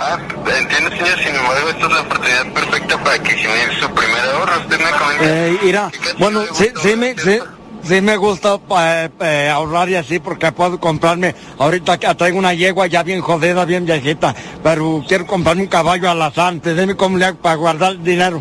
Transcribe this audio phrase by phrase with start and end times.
[0.00, 0.16] Ah,
[0.56, 1.18] entiendo, señor.
[1.18, 4.60] Sin embargo, esta es la oportunidad perfecta para que genere su primer ahorro.
[4.60, 5.24] Usted me comenta.
[5.24, 7.40] Eh, mira, ¿Qué cantidad bueno, sí, sí me, sí,
[7.82, 12.86] sí me gusta eh, eh, ahorrar y así porque puedo comprarme, ahorita traigo una yegua
[12.86, 17.38] ya bien jodida, bien viejita, pero quiero comprarme un caballo alazante, dime cómo le hago
[17.38, 18.40] para guardar el dinero.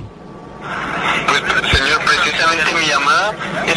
[1.27, 3.33] Pues, señor, precisamente mi llamada
[3.65, 3.76] es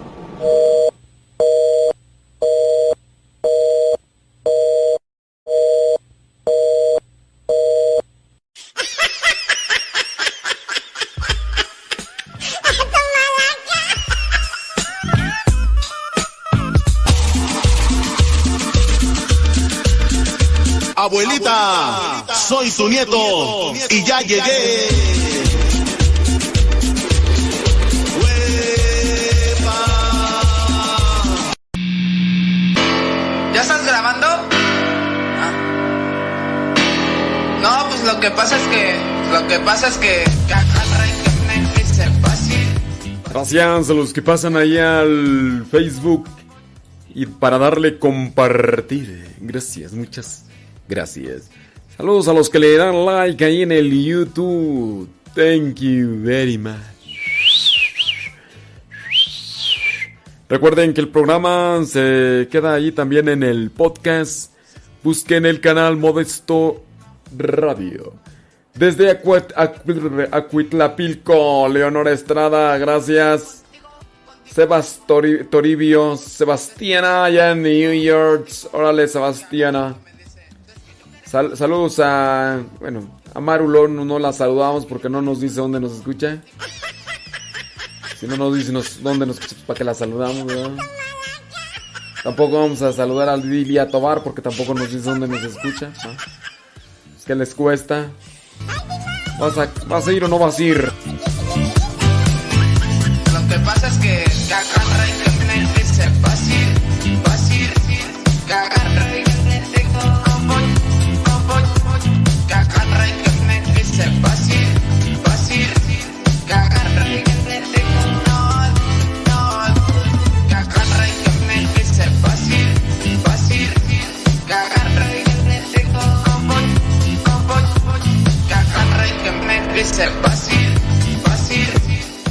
[21.01, 24.87] Abuelita, soy su nieto y ya llegué.
[33.51, 34.27] ¿Ya estás grabando?
[35.39, 35.51] Ah.
[37.63, 38.95] No, pues lo que pasa es que.
[39.33, 40.23] Lo que pasa es que.
[43.33, 46.29] Gracias a los que pasan ahí al Facebook
[47.09, 49.35] y para darle compartir.
[49.39, 50.45] Gracias, muchas
[50.91, 51.49] gracias.
[51.97, 55.09] Saludos a los que le dan like ahí en el YouTube.
[55.33, 56.75] Thank you very much.
[60.49, 64.51] Recuerden que el programa se queda ahí también en el podcast.
[65.01, 66.83] Busquen el canal Modesto
[67.37, 68.13] Radio.
[68.73, 69.09] Desde
[70.31, 73.63] Acuitlapilco, Leonora Estrada, gracias.
[74.53, 78.49] Sebas Tori- Toribio, Sebastiana, allá en New York.
[78.73, 79.95] Órale, Sebastiana.
[81.31, 85.93] Sal- saludos a, bueno, a Marulón, no la saludamos porque no nos dice dónde nos
[85.93, 86.39] escucha.
[88.19, 90.71] Si no nos dice dónde nos escucha, pues para que la saludamos, ¿verdad?
[92.23, 95.89] Tampoco vamos a saludar a Lilia Tobar porque tampoco nos dice dónde nos escucha.
[97.17, 98.07] Es que les cuesta.
[99.39, 100.91] ¿Vas a, ¿Vas a ir o no vas a ir?
[103.33, 104.31] Lo que pasa es que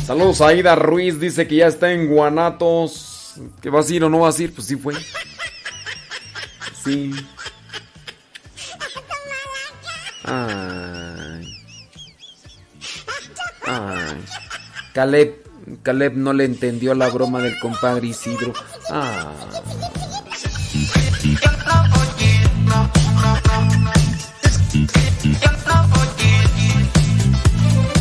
[0.07, 3.35] Saludos a Aida Ruiz, dice que ya está en Guanatos.
[3.61, 4.55] ¿Que vas a ir o no vas a ir?
[4.55, 4.95] Pues sí fue.
[6.85, 7.13] Sí.
[10.25, 11.63] Ay.
[13.67, 14.25] Ay.
[14.93, 15.45] Caleb,
[15.83, 18.53] Caleb no le entendió la broma del compadre Isidro.
[18.91, 19.33] Ah.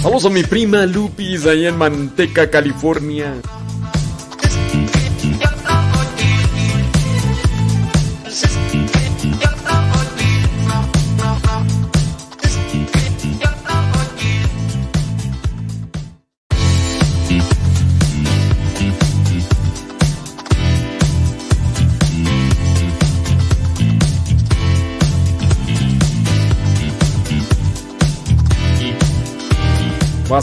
[0.01, 3.34] Vamos a mi prima Lupis allá en Manteca, California.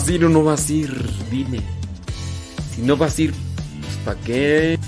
[0.06, 1.10] ¿Vas a ir o no vas a ir?
[1.32, 1.58] Dime.
[2.72, 4.78] Si no vas a ir, pues ¿para qué?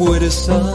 [0.00, 0.67] Eres mi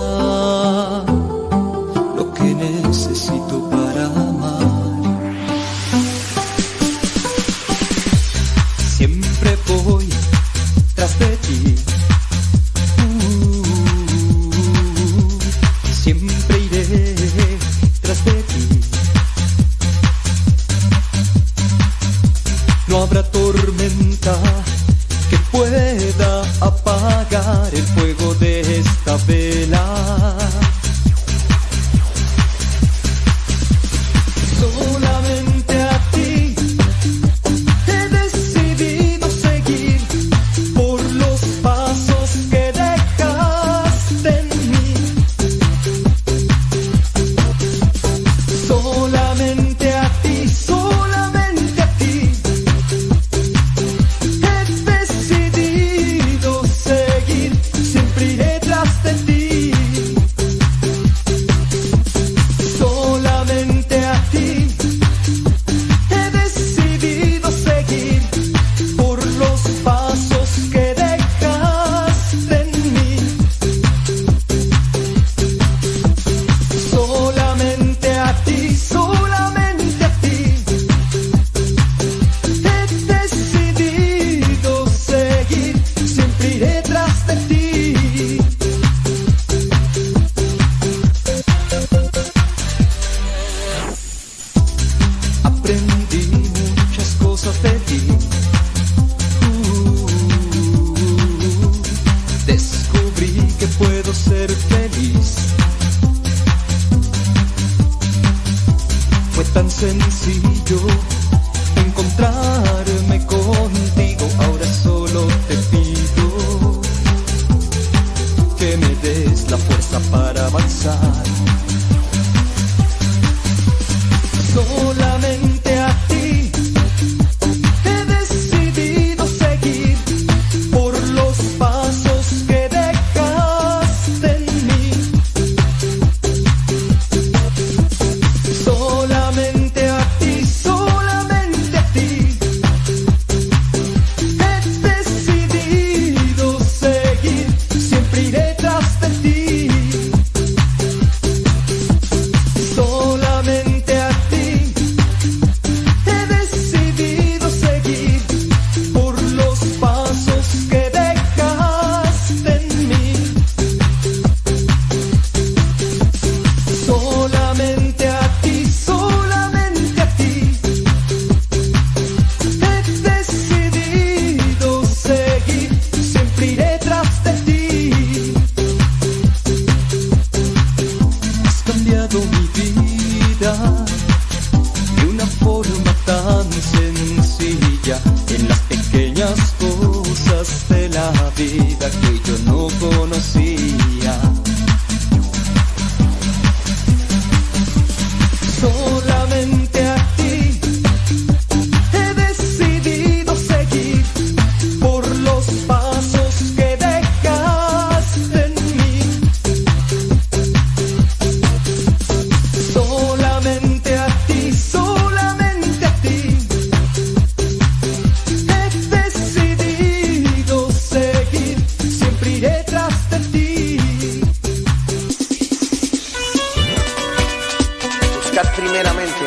[228.34, 229.26] Buscad primeramente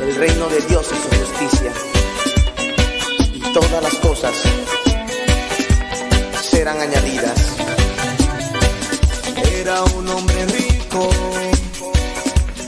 [0.00, 1.72] el reino de Dios y su justicia,
[3.32, 4.32] y todas las cosas
[6.40, 7.56] serán añadidas.
[9.56, 11.10] Era un hombre rico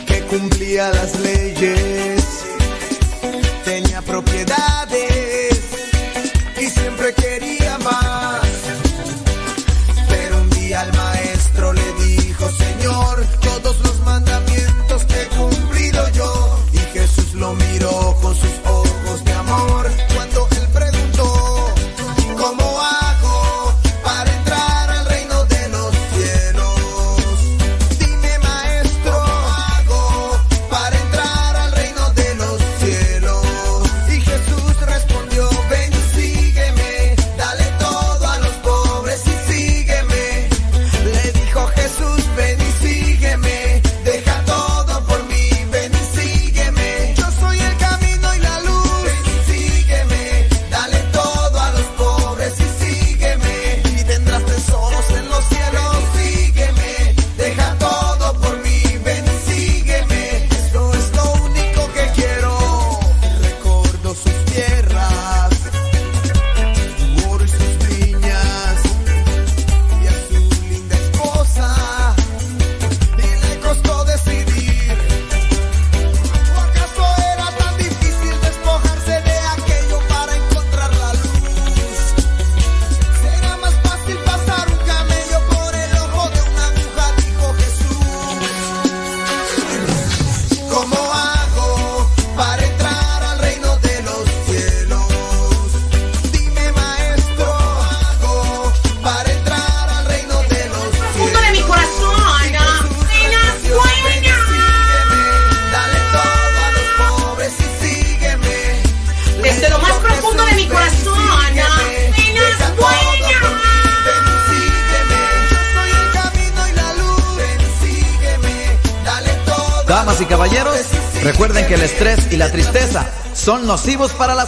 [0.09, 2.25] que cumplía las leyes,
[3.65, 5.61] tenía propiedades
[6.61, 8.48] y siempre quería más.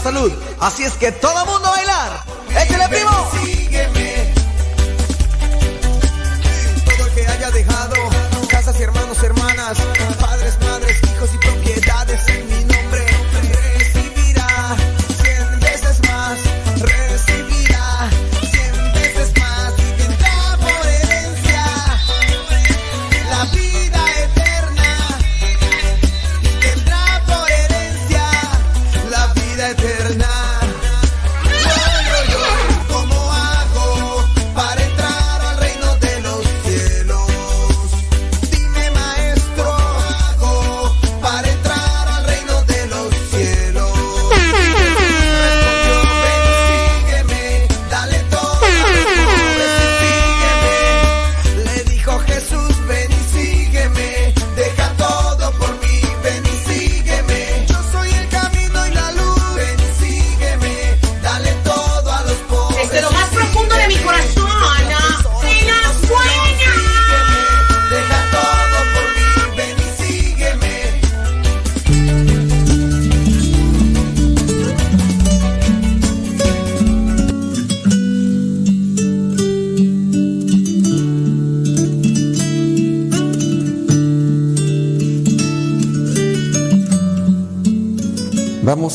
[0.01, 0.33] salud.
[0.59, 1.40] Así es que todo.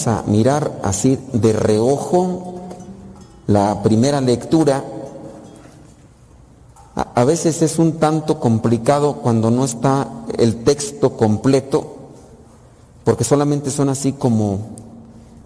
[0.08, 2.56] a mirar así de reojo
[3.48, 4.84] la primera lectura.
[6.96, 11.96] A veces es un tanto complicado cuando no está el texto completo,
[13.04, 14.60] porque solamente son así como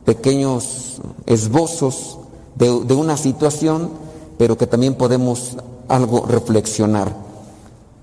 [0.05, 2.19] pequeños esbozos
[2.55, 3.89] de, de una situación,
[4.37, 7.13] pero que también podemos algo reflexionar.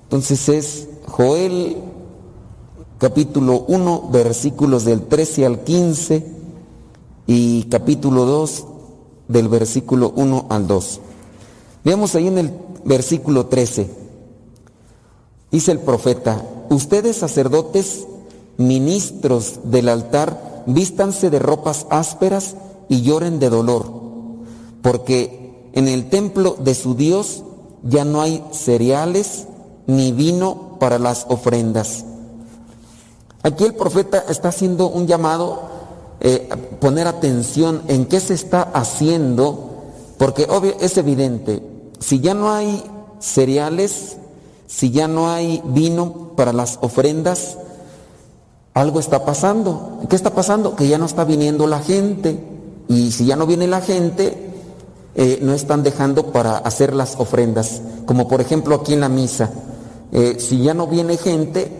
[0.04, 1.76] Entonces es Joel
[2.98, 6.35] capítulo 1, versículos del 13 al 15,
[7.26, 8.64] y capítulo 2
[9.28, 11.00] del versículo 1 al 2.
[11.84, 12.52] Veamos ahí en el
[12.84, 13.90] versículo 13.
[15.50, 18.06] Dice el profeta, ustedes sacerdotes,
[18.56, 22.56] ministros del altar, vístanse de ropas ásperas
[22.88, 23.90] y lloren de dolor,
[24.82, 27.42] porque en el templo de su Dios
[27.82, 29.46] ya no hay cereales
[29.86, 32.04] ni vino para las ofrendas.
[33.42, 35.75] Aquí el profeta está haciendo un llamado,
[36.20, 36.48] eh,
[36.80, 39.84] poner atención en qué se está haciendo,
[40.18, 41.62] porque obvio, es evidente,
[41.98, 42.82] si ya no hay
[43.18, 44.16] cereales,
[44.66, 47.58] si ya no hay vino para las ofrendas,
[48.74, 50.00] algo está pasando.
[50.10, 50.76] ¿Qué está pasando?
[50.76, 52.38] Que ya no está viniendo la gente.
[52.88, 54.52] Y si ya no viene la gente,
[55.14, 57.80] eh, no están dejando para hacer las ofrendas.
[58.04, 59.50] Como por ejemplo aquí en la misa.
[60.12, 61.70] Eh, si ya no viene gente,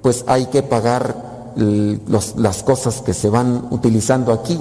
[0.00, 1.23] pues hay que pagar
[1.56, 4.58] las cosas que se van utilizando aquí.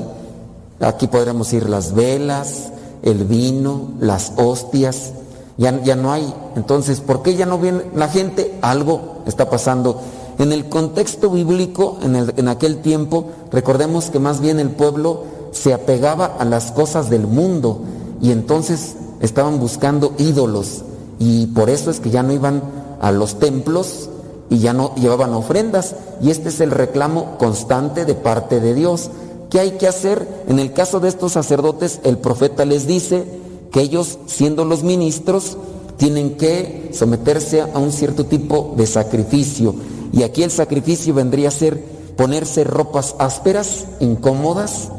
[0.79, 5.13] Aquí podremos ir las velas, el vino, las hostias.
[5.58, 6.34] Ya, ya no hay.
[6.56, 8.58] Entonces, ¿por qué ya no viene la gente?
[8.62, 10.01] Algo está pasando.
[10.39, 15.23] En el contexto bíblico, en, el- en aquel tiempo, recordemos que más bien el pueblo
[15.51, 17.82] se apegaba a las cosas del mundo
[18.19, 20.82] y entonces estaban buscando ídolos
[21.19, 22.63] y por eso es que ya no iban
[22.99, 24.10] a los templos
[24.53, 29.09] y ya no llevaban ofrendas y este es el reclamo constante de parte de Dios.
[29.49, 30.27] ¿Qué hay que hacer?
[30.47, 33.23] En el caso de estos sacerdotes, el profeta les dice
[33.71, 35.57] que ellos, siendo los ministros,
[35.97, 39.73] tienen que someterse a un cierto tipo de sacrificio.
[40.11, 41.83] Y aquí el sacrificio vendría a ser
[42.15, 44.89] ponerse ropas ásperas, incómodas,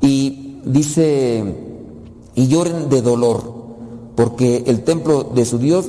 [0.00, 1.54] y dice,
[2.34, 3.54] y lloren de dolor,
[4.16, 5.86] porque el templo de su Dios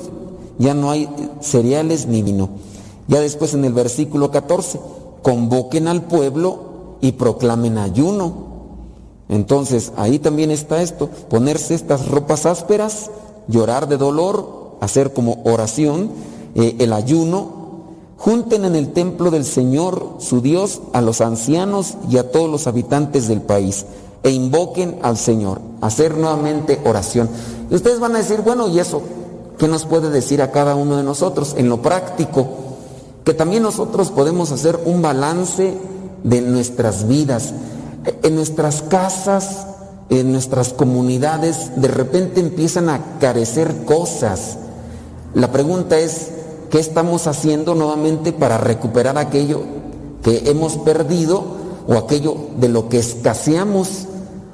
[0.59, 1.09] ya no hay
[1.41, 2.68] cereales ni vino.
[3.09, 4.79] Ya después en el versículo 14,
[5.23, 8.31] convoquen al pueblo y proclamen ayuno.
[9.29, 13.09] Entonces ahí también está esto, ponerse estas ropas ásperas,
[13.47, 16.11] llorar de dolor, hacer como oración,
[16.53, 17.57] eh, el ayuno.
[18.17, 22.67] Junten en el templo del Señor, su Dios, a los ancianos y a todos los
[22.67, 23.85] habitantes del país
[24.21, 27.27] e invoquen al Señor, hacer nuevamente oración.
[27.71, 29.01] Y ustedes van a decir, bueno, ¿y eso
[29.57, 32.68] qué nos puede decir a cada uno de nosotros en lo práctico?
[33.23, 35.73] Que también nosotros podemos hacer un balance
[36.23, 37.53] de nuestras vidas.
[38.23, 39.67] En nuestras casas,
[40.09, 44.57] en nuestras comunidades, de repente empiezan a carecer cosas.
[45.33, 46.29] La pregunta es,
[46.71, 49.61] ¿qué estamos haciendo nuevamente para recuperar aquello
[50.23, 51.43] que hemos perdido
[51.87, 54.07] o aquello de lo que escaseamos?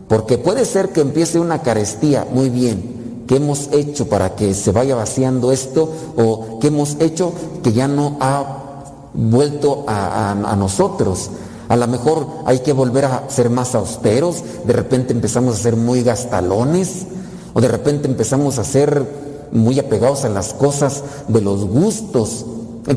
[0.07, 3.04] Porque puede ser que empiece una carestía, muy bien.
[3.27, 5.91] ¿Qué hemos hecho para que se vaya vaciando esto?
[6.15, 7.33] ¿O qué hemos hecho
[7.63, 8.83] que ya no ha
[9.13, 11.31] vuelto a, nosotros?
[11.67, 15.75] A lo mejor hay que volver a ser más austeros, de repente empezamos a ser
[15.75, 17.07] muy gastalones,
[17.53, 22.45] o de repente empezamos a ser muy apegados a las cosas de los gustos,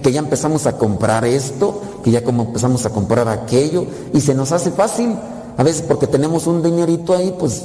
[0.03, 4.35] que ya empezamos a comprar esto, que ya como empezamos a comprar aquello, y se
[4.35, 5.17] nos hace fácil,
[5.59, 7.65] a veces porque tenemos un dinerito ahí, pues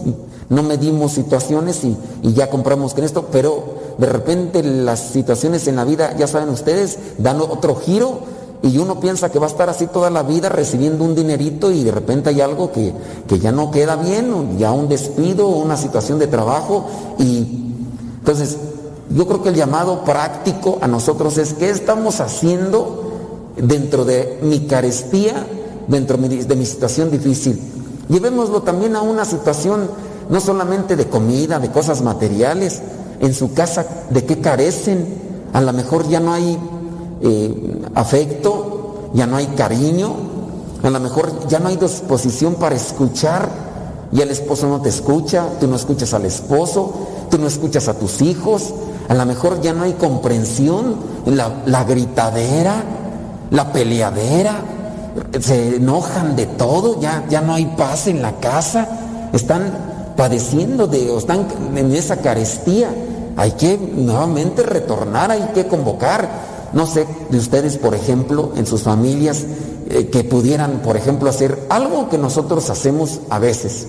[0.50, 1.96] no medimos situaciones y,
[2.34, 3.64] ya compramos con esto, pero
[4.00, 8.22] de repente las situaciones en la vida, ya saben ustedes, dan otro giro
[8.64, 11.84] y uno piensa que va a estar así toda la vida recibiendo un dinerito y
[11.84, 12.96] de repente hay algo que,
[13.28, 16.88] que ya no queda bien, ya un despido, una situación de trabajo
[17.20, 17.76] y
[18.18, 18.58] entonces
[19.12, 23.12] yo creo que el llamado práctico a nosotros es qué estamos haciendo
[23.56, 25.46] dentro de mi carestía,
[25.88, 27.62] dentro de mi situación difícil.
[28.10, 29.90] Llevémoslo también a una situación
[30.30, 32.82] no solamente de comida, de cosas materiales,
[33.20, 35.08] en su casa, ¿de qué carecen?
[35.54, 36.58] A lo mejor ya no hay
[37.22, 40.14] eh, afecto, ya no hay cariño,
[40.84, 43.48] a lo mejor ya no hay disposición para escuchar
[44.12, 46.94] y el esposo no te escucha, tú no escuchas al esposo,
[47.30, 48.74] tú no escuchas a tus hijos,
[49.08, 52.84] a lo mejor ya no hay comprensión, la, la gritadera,
[53.52, 54.56] la peleadera,
[55.40, 58.88] se enojan de todo, ya, ya no hay paz en la casa,
[59.34, 62.90] están padeciendo de, o están en esa carestía.
[63.36, 66.54] Hay que nuevamente retornar, hay que convocar.
[66.74, 69.46] No sé de ustedes, por ejemplo, en sus familias,
[69.90, 73.88] eh, que pudieran, por ejemplo, hacer algo que nosotros hacemos a veces.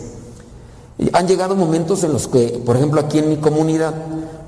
[1.13, 3.95] Han llegado momentos en los que, por ejemplo, aquí en mi comunidad,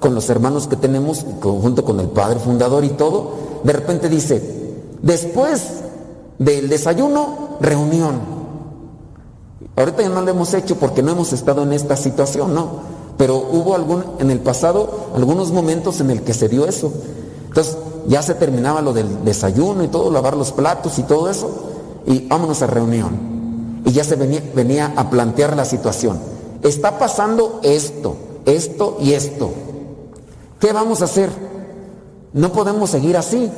[0.01, 3.35] con los hermanos que tenemos, junto con el padre fundador y todo,
[3.65, 4.43] de repente dice,
[5.03, 5.63] después
[6.39, 8.21] del desayuno, reunión.
[9.77, 12.97] Ahorita ya no lo hemos hecho porque no hemos estado en esta situación, ¿no?
[13.19, 16.93] Pero hubo algún, en el pasado algunos momentos en el que se dio eso.
[17.49, 21.51] Entonces, ya se terminaba lo del desayuno y todo, lavar los platos y todo eso,
[22.07, 23.83] y vámonos a reunión.
[23.85, 26.19] Y ya se venía, venía a plantear la situación.
[26.63, 29.51] Está pasando esto, esto y esto.
[30.61, 31.31] ¿Qué vamos a hacer?
[32.33, 33.51] No podemos seguir así.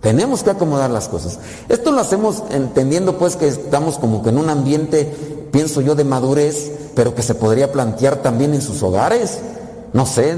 [0.00, 1.38] Tenemos que acomodar las cosas.
[1.68, 5.12] Esto lo hacemos entendiendo pues que estamos como que en un ambiente,
[5.50, 9.38] pienso yo, de madurez, pero que se podría plantear también en sus hogares.
[9.92, 10.36] No sé,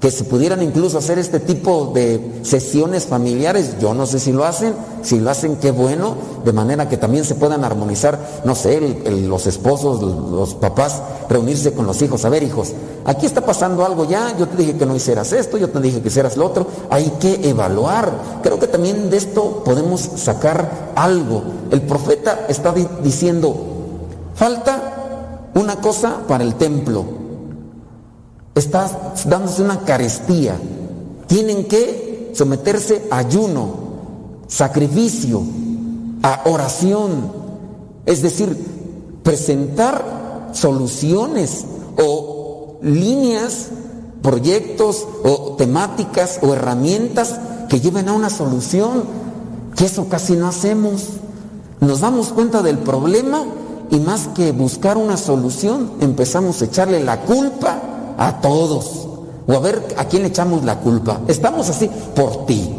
[0.00, 3.76] que se pudieran incluso hacer este tipo de sesiones familiares.
[3.80, 7.24] Yo no sé si lo hacen, si lo hacen, qué bueno, de manera que también
[7.24, 8.80] se puedan armonizar, no sé,
[9.26, 12.24] los esposos, los papás, reunirse con los hijos.
[12.24, 12.72] A ver, hijos,
[13.04, 16.00] aquí está pasando algo ya, yo te dije que no hicieras esto, yo te dije
[16.00, 18.40] que hicieras lo otro, hay que evaluar.
[18.42, 21.42] Creo que también de esto podemos sacar algo.
[21.70, 23.54] El profeta está di- diciendo,
[24.34, 27.04] falta una cosa para el templo,
[28.54, 30.56] está dándose una carestía.
[31.26, 33.74] Tienen que someterse a ayuno,
[34.48, 35.42] sacrificio,
[36.22, 37.32] a oración.
[38.06, 38.56] Es decir,
[39.22, 41.64] presentar soluciones
[41.98, 43.68] o líneas,
[44.22, 49.04] proyectos o temáticas o herramientas que lleven a una solución,
[49.76, 51.04] que eso casi no hacemos.
[51.80, 53.44] Nos damos cuenta del problema
[53.90, 57.89] y más que buscar una solución, empezamos a echarle la culpa
[58.20, 59.08] a todos.
[59.48, 61.22] O a ver a quién echamos la culpa.
[61.26, 62.70] Estamos así por ti.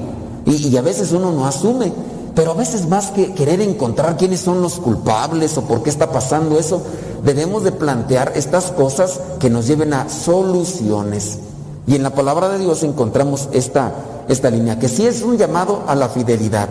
[0.46, 1.92] Y, y a veces uno no asume.
[2.36, 6.12] Pero a veces más que querer encontrar quiénes son los culpables o por qué está
[6.12, 6.82] pasando eso,
[7.26, 11.40] debemos de plantear estas cosas que nos lleven a soluciones.
[11.88, 13.92] Y en la palabra de Dios encontramos esta,
[14.30, 16.70] esta línea, que sí es un llamado a la fidelidad.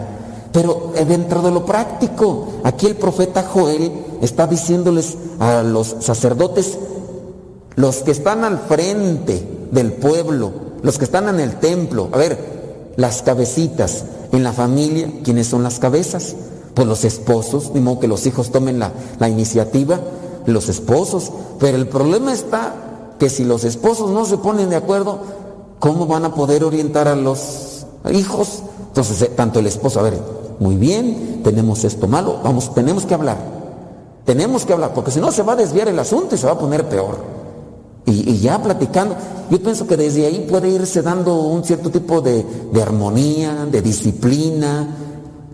[0.52, 6.78] Pero eh, dentro de lo práctico, aquí el profeta Joel está diciéndoles a los sacerdotes,
[7.80, 12.92] los que están al frente del pueblo, los que están en el templo, a ver,
[12.96, 16.36] las cabecitas en la familia, ¿quiénes son las cabezas?
[16.74, 19.98] Pues los esposos, ni modo que los hijos tomen la, la iniciativa,
[20.44, 21.32] los esposos.
[21.58, 22.74] Pero el problema está
[23.18, 25.18] que si los esposos no se ponen de acuerdo,
[25.78, 28.62] ¿cómo van a poder orientar a los hijos?
[28.88, 30.18] Entonces, eh, tanto el esposo, a ver,
[30.58, 33.38] muy bien, tenemos esto malo, vamos, tenemos que hablar.
[34.26, 36.52] Tenemos que hablar, porque si no se va a desviar el asunto y se va
[36.52, 37.39] a poner peor.
[38.10, 39.14] Y, ya platicando,
[39.50, 43.82] yo pienso que desde ahí puede irse dando un cierto tipo de, de armonía, de
[43.82, 44.88] disciplina,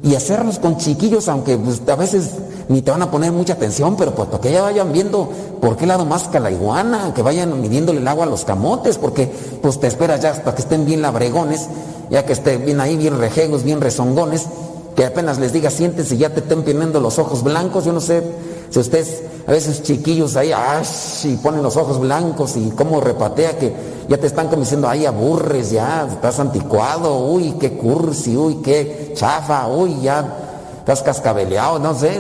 [0.03, 2.31] y hacerlos con chiquillos, aunque pues, a veces
[2.69, 5.29] ni te van a poner mucha atención, pero pues para que ya vayan viendo
[5.61, 9.31] por qué lado masca la iguana, que vayan midiéndole el agua a los camotes, porque
[9.62, 11.69] pues te esperas ya hasta que estén bien labregones,
[12.11, 14.47] ya que estén bien ahí, bien rejegos, bien rezongones,
[14.95, 18.01] que apenas les diga siéntense y ya te estén poniendo los ojos blancos, yo no
[18.01, 18.23] sé
[18.71, 20.85] si ustedes a veces chiquillos ahí, ¡ay!
[21.25, 23.73] y ponen los ojos blancos y cómo repatea que
[24.09, 29.13] ya te están como diciendo, ay, aburres, ya, estás anticuado, uy, qué cursi, uy, qué
[29.15, 30.37] chafa, uy, ya
[30.79, 32.19] estás cascabeleado, no sé,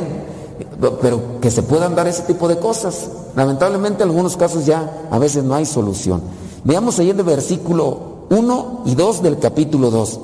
[1.02, 3.08] pero que se puedan dar ese tipo de cosas.
[3.34, 6.22] Lamentablemente en algunos casos ya a veces no hay solución.
[6.62, 10.20] Veamos ahí el versículo 1 y 2 del capítulo 2.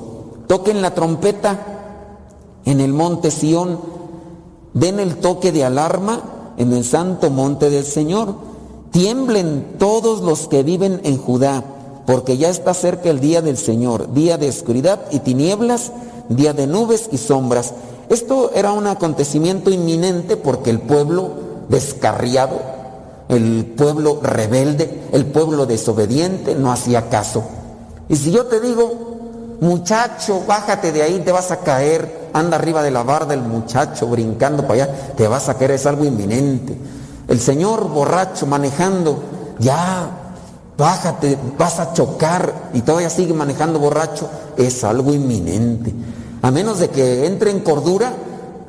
[0.47, 1.59] Toquen la trompeta
[2.65, 3.79] en el monte Sión,
[4.73, 8.35] den el toque de alarma en el santo monte del Señor.
[8.91, 11.63] Tiemblen todos los que viven en Judá,
[12.05, 15.91] porque ya está cerca el día del Señor, día de oscuridad y tinieblas,
[16.29, 17.73] día de nubes y sombras.
[18.09, 21.31] Esto era un acontecimiento inminente porque el pueblo
[21.69, 22.59] descarriado,
[23.29, 27.43] el pueblo rebelde, el pueblo desobediente no hacía caso.
[28.09, 32.81] Y si yo te digo, muchacho, bájate de ahí, te vas a caer, anda arriba
[32.83, 36.75] de la barda el muchacho brincando para allá, te vas a caer, es algo inminente.
[37.27, 39.21] El señor borracho manejando,
[39.59, 40.09] ya,
[40.77, 45.93] bájate, vas a chocar y todavía sigue manejando borracho, es algo inminente.
[46.41, 48.11] A menos de que entre en cordura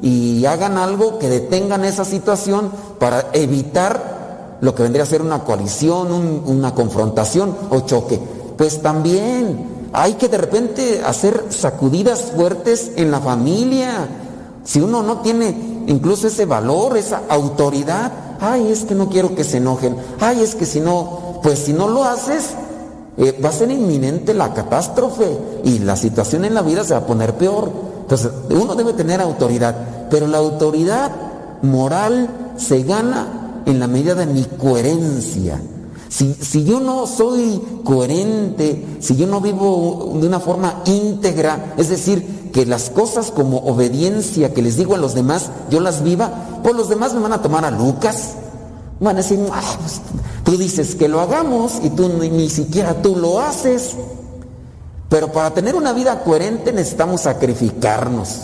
[0.00, 5.42] y hagan algo que detengan esa situación para evitar lo que vendría a ser una
[5.44, 8.20] coalición, un- una confrontación o choque.
[8.57, 14.09] Pues también hay que de repente hacer sacudidas fuertes en la familia.
[14.64, 19.44] Si uno no tiene incluso ese valor, esa autoridad, ay, es que no quiero que
[19.44, 22.54] se enojen, ay, es que si no, pues si no lo haces,
[23.16, 27.00] eh, va a ser inminente la catástrofe y la situación en la vida se va
[27.00, 27.70] a poner peor.
[28.00, 31.12] Entonces, uno debe tener autoridad, pero la autoridad
[31.62, 35.61] moral se gana en la medida de mi coherencia.
[36.14, 41.88] Si, si yo no soy coherente, si yo no vivo de una forma íntegra, es
[41.88, 46.61] decir, que las cosas como obediencia que les digo a los demás, yo las viva,
[46.62, 48.35] pues los demás me van a tomar a Lucas.
[49.00, 50.00] Van a decir, "Ah, pues,
[50.44, 53.96] tú dices que lo hagamos y tú ni, ni siquiera tú lo haces.
[55.09, 58.42] Pero para tener una vida coherente necesitamos sacrificarnos.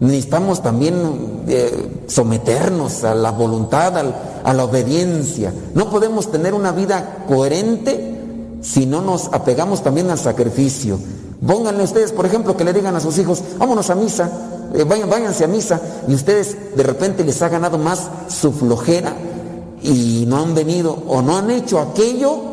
[0.00, 5.52] Necesitamos también eh, someternos a la voluntad, al- a la obediencia.
[5.74, 8.18] No podemos tener una vida coherente
[8.62, 10.98] si no nos apegamos también al sacrificio.
[11.46, 14.30] Pónganle ustedes, por ejemplo, que le digan a sus hijos, vámonos a misa,
[14.74, 19.14] eh, vayan, váyanse a misa, y ustedes de repente les ha ganado más su flojera
[19.82, 22.50] y no han venido o no han hecho aquello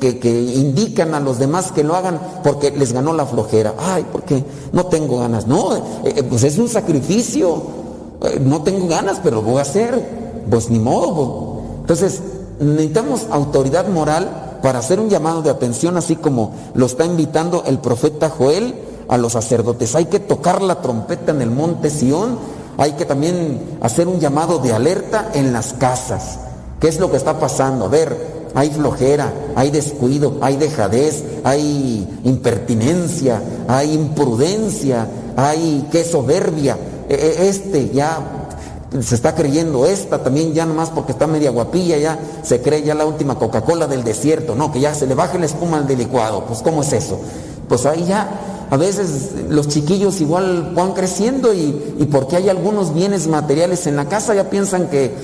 [0.00, 3.74] que, indican a los demás que lo hagan porque les ganó la flojera.
[3.78, 5.46] Ay, porque no tengo ganas.
[5.46, 7.62] No, eh, eh, pues es un sacrificio.
[8.40, 10.19] No tengo ganas, pero lo voy a hacer.
[10.50, 11.14] Pues ni modo.
[11.16, 11.80] pues.
[11.80, 12.20] Entonces,
[12.60, 17.78] necesitamos autoridad moral para hacer un llamado de atención, así como lo está invitando el
[17.78, 18.74] profeta Joel
[19.08, 19.94] a los sacerdotes.
[19.94, 22.38] Hay que tocar la trompeta en el monte Sión.
[22.76, 26.38] Hay que también hacer un llamado de alerta en las casas.
[26.80, 27.86] ¿Qué es lo que está pasando?
[27.86, 36.78] A ver, hay flojera, hay descuido, hay dejadez, hay impertinencia, hay imprudencia, hay qué soberbia.
[37.08, 38.39] E- e- Este ya
[38.98, 42.94] se está creyendo, esta también ya nomás porque está media guapilla, ya se cree ya
[42.94, 45.98] la última Coca-Cola del desierto, no, que ya se le baje la espuma al del
[45.98, 46.44] licuado.
[46.44, 47.20] Pues ¿cómo es eso?
[47.68, 52.92] Pues ahí ya a veces los chiquillos igual van creciendo y, y porque hay algunos
[52.92, 55.14] bienes materiales en la casa ya piensan que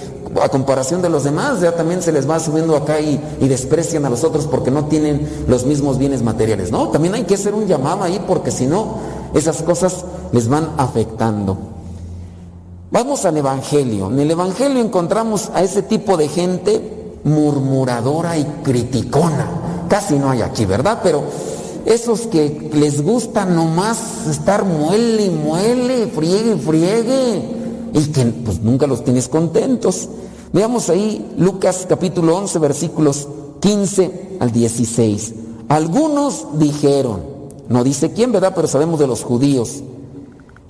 [0.40, 4.04] a comparación de los demás ya también se les va subiendo acá y, y desprecian
[4.04, 6.70] a los otros porque no tienen los mismos bienes materiales.
[6.70, 8.98] No, también hay que hacer un llamado ahí porque si no,
[9.34, 11.75] esas cosas les van afectando.
[12.96, 14.10] Vamos al Evangelio.
[14.10, 19.84] En el Evangelio encontramos a ese tipo de gente murmuradora y criticona.
[19.86, 21.00] Casi no hay aquí, ¿verdad?
[21.02, 21.22] Pero
[21.84, 27.42] esos que les gusta nomás estar muele y muele, friegue y friegue,
[27.92, 30.08] y que pues nunca los tienes contentos.
[30.54, 33.28] Veamos ahí Lucas capítulo 11 versículos
[33.60, 35.34] 15 al 16.
[35.68, 37.20] Algunos dijeron,
[37.68, 38.54] no dice quién, ¿verdad?
[38.56, 39.82] Pero sabemos de los judíos.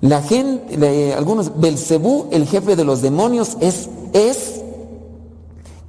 [0.00, 4.60] La gente, le- algunos, Belcebú, el jefe de los demonios, es, es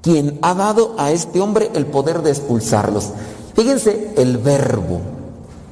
[0.01, 3.09] quien ha dado a este hombre el poder de expulsarlos.
[3.55, 4.99] Fíjense el verbo,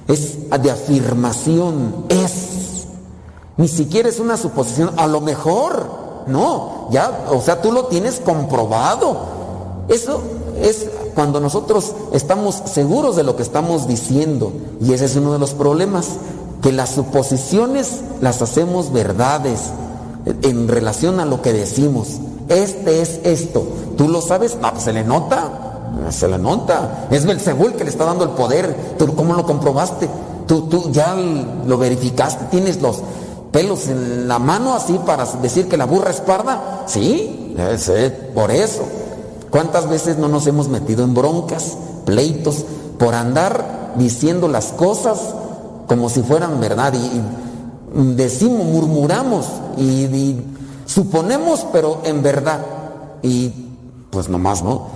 [0.07, 2.87] es de afirmación, es.
[3.57, 8.19] Ni siquiera es una suposición, a lo mejor, no, ya, o sea, tú lo tienes
[8.19, 9.17] comprobado.
[9.87, 10.19] Eso
[10.61, 15.39] es cuando nosotros estamos seguros de lo que estamos diciendo, y ese es uno de
[15.39, 16.07] los problemas,
[16.65, 19.59] que las suposiciones las hacemos verdades
[20.41, 22.07] en relación a lo que decimos.
[22.49, 23.67] Este es esto.
[23.95, 24.57] ¿Tú lo sabes?
[24.59, 25.91] No, pues se le nota.
[26.09, 27.05] Se le nota.
[27.11, 28.95] Es Belzebul que le está dando el poder.
[28.97, 30.09] ¿Tú cómo lo comprobaste?
[30.47, 31.15] Tú, tú ya
[31.67, 32.45] lo verificaste.
[32.45, 33.03] Tienes los
[33.51, 36.85] pelos en la mano así para decir que la burra es parda.
[36.87, 37.91] Sí, es,
[38.33, 38.81] por eso.
[39.51, 42.65] ¿Cuántas veces no nos hemos metido en broncas, pleitos,
[42.97, 45.19] por andar diciendo las cosas
[45.87, 46.93] como si fueran verdad?
[46.93, 47.21] Y,
[48.15, 50.45] decimos, murmuramos y, y
[50.85, 52.59] suponemos, pero en verdad.
[53.21, 53.51] Y
[54.09, 54.95] pues nomás, ¿no?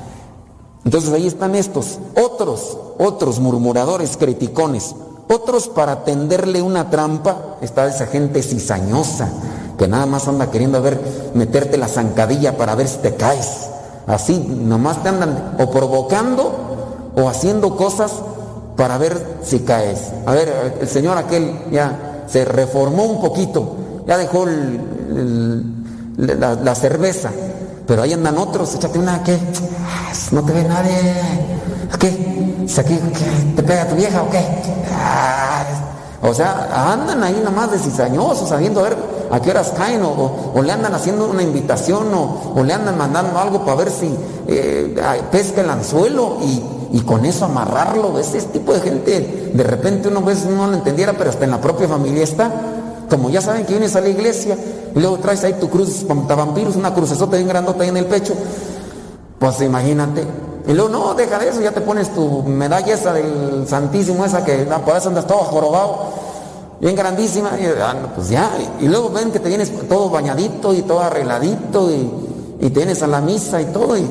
[0.86, 4.96] Entonces ahí están estos, otros, otros murmuradores, criticones,
[5.28, 9.30] otros para tenderle una trampa, está esa gente cizañosa,
[9.78, 11.00] que nada más anda queriendo ver,
[11.34, 13.68] meterte la zancadilla para ver si te caes.
[14.08, 16.52] Así, nomás te andan o provocando
[17.16, 18.12] o haciendo cosas
[18.80, 20.00] para ver si caes.
[20.26, 23.76] A ver, el señor aquel ya se reformó un poquito,
[24.08, 24.46] ya dejó
[26.18, 27.30] la, cerveza,
[27.86, 29.16] pero ahí andan otros, échate una.
[29.16, 30.94] Ah, No te ve nadie.
[32.00, 32.64] ¿Qué?
[32.68, 33.00] ¿Se- qué-?
[33.58, 34.40] ¿Te pega tu vieja o qué?
[36.22, 38.98] O sea, andan ahí nomás de cizañosos, sabiendo a ver
[39.32, 42.98] a qué horas caen, o, o- le andan haciendo una invitación, o, o le andan
[42.98, 44.16] mandando algo para ver si
[44.48, 44.96] eh,
[45.32, 48.18] pesca el anzuelo y, y con eso amarrarlo.
[48.20, 51.88] Ese tipo de gente, de repente uno no lo entendiera, pero hasta en la propia
[51.88, 52.52] familia está.
[53.10, 54.56] Como ya saben que vienes a la iglesia
[54.96, 58.34] y luego traes ahí tu cruz vampiros, una crucesota bien grandota ahí en el pecho,
[59.40, 60.24] pues imagínate.
[60.68, 64.46] Y luego, no, deja de eso, ya te pones tu medalla esa del Santísimo, esa
[64.46, 65.98] que ah, por eso andas todo jorobado,
[66.80, 68.52] bien grandísima, y ah, pues ya.
[68.80, 72.12] Y, y luego ven que te vienes todo bañadito y todo arregladito y,
[72.60, 74.08] y te vienes a la misa y todo, y,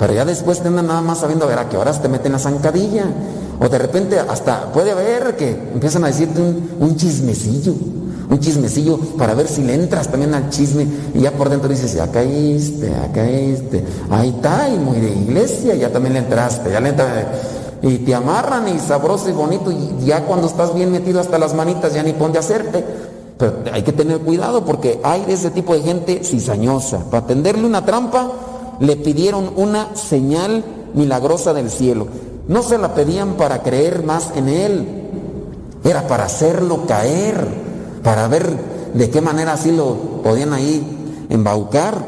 [0.00, 2.32] pero ya después te andan nada más sabiendo a ver a qué horas te meten
[2.32, 3.04] la zancadilla.
[3.60, 7.74] O de repente hasta puede haber que empiezan a decirte un, chismecillo,
[8.30, 11.92] un chismecillo para ver si le entras también al chisme y ya por dentro dices,
[11.92, 16.80] ya caíste, ya caíste, ahí está, y muy de iglesia, ya también le entraste, ya
[16.80, 17.26] le entraste.
[17.82, 21.52] Y te amarran y sabroso y bonito y ya cuando estás bien metido hasta las
[21.52, 22.82] manitas ya ni pon de hacerte.
[23.36, 27.10] Pero hay que tener cuidado porque hay de ese tipo de gente cizañosa.
[27.10, 28.32] Para tenderle una trampa
[28.80, 30.64] le pidieron una señal
[30.94, 32.08] milagrosa del cielo.
[32.48, 34.96] No se la pedían para creer más en él,
[35.84, 37.46] Era para hacerlo caer,
[38.02, 38.54] para ver
[38.92, 42.04] de qué manera así lo podían ahí embaucar.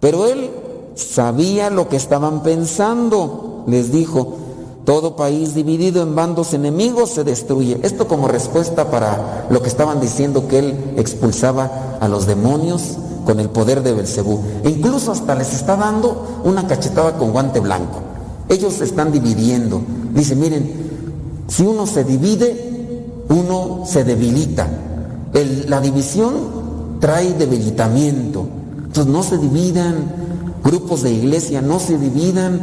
[0.00, 0.50] Pero él
[0.96, 3.62] sabía lo que estaban pensando.
[3.68, 4.38] Les dijo,
[4.84, 7.78] todo país dividido en bandos enemigos se destruye.
[7.82, 13.40] Esto como respuesta para lo que estaban diciendo que él expulsaba a los demonios con
[13.40, 14.40] el poder de Belcebú.
[14.62, 18.00] E incluso hasta les está dando una cachetada con guante blanco.
[18.48, 19.80] Ellos están dividiendo.
[20.14, 20.70] Dice, miren,
[21.48, 24.68] si uno se divide, uno se debilita.
[25.32, 26.32] El- la división
[27.00, 28.46] trae debilitamiento.
[28.86, 29.96] Entonces no se dividan,
[30.62, 32.60] grupos de iglesia no se dividan,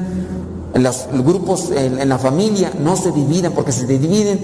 [0.73, 4.39] los grupos en, en la familia no se dividan, porque se dividen,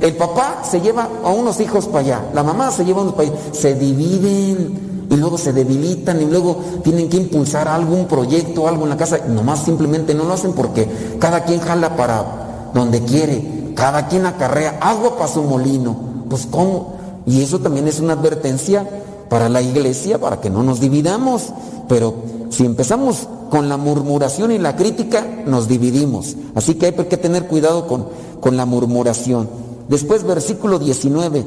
[0.00, 3.14] el papá se lleva a unos hijos para allá, la mamá se lleva a unos
[3.16, 4.78] para allá, se dividen
[5.10, 9.18] y luego se debilitan y luego tienen que impulsar algún proyecto, algo en la casa,
[9.26, 10.86] nomás simplemente no lo hacen porque
[11.18, 15.96] cada quien jala para donde quiere, cada quien acarrea agua para su molino.
[16.28, 16.96] Pues cómo,
[17.26, 18.86] y eso también es una advertencia
[19.28, 21.52] para la iglesia, para que no nos dividamos.
[21.88, 22.14] Pero
[22.50, 26.36] si empezamos con la murmuración y la crítica, nos dividimos.
[26.54, 28.08] Así que hay que tener cuidado con,
[28.40, 29.48] con la murmuración.
[29.88, 31.44] Después, versículo 19.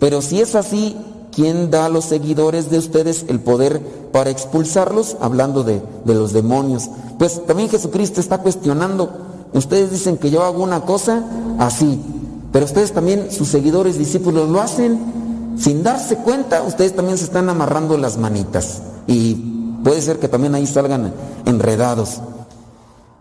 [0.00, 0.96] Pero si es así,
[1.32, 3.80] ¿quién da a los seguidores de ustedes el poder
[4.12, 5.16] para expulsarlos?
[5.20, 6.88] Hablando de, de los demonios.
[7.18, 9.10] Pues también Jesucristo está cuestionando.
[9.52, 11.24] Ustedes dicen que yo hago una cosa
[11.58, 12.00] así,
[12.52, 16.62] pero ustedes también, sus seguidores, discípulos, lo hacen sin darse cuenta.
[16.62, 18.82] Ustedes también se están amarrando las manitas.
[19.06, 19.34] Y
[19.84, 21.12] puede ser que también ahí salgan
[21.44, 22.20] enredados.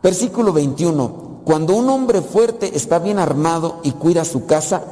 [0.02, 1.28] Versículo 21.
[1.44, 4.84] Cuando un hombre fuerte está bien armado y cuida su casa,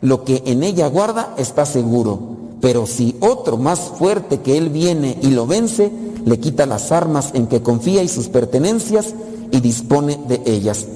[0.00, 2.18] lo que en ella guarda está seguro.
[2.64, 5.92] Pero si otro más fuerte que él viene y lo vence,
[6.24, 9.12] le quita las armas en que confía y sus pertenencias
[9.50, 10.86] y dispone de ellas.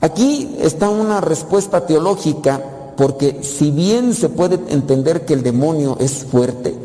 [0.00, 2.62] Aquí está una respuesta teológica
[2.96, 6.76] porque si bien se puede entender que el demonio es fuerte,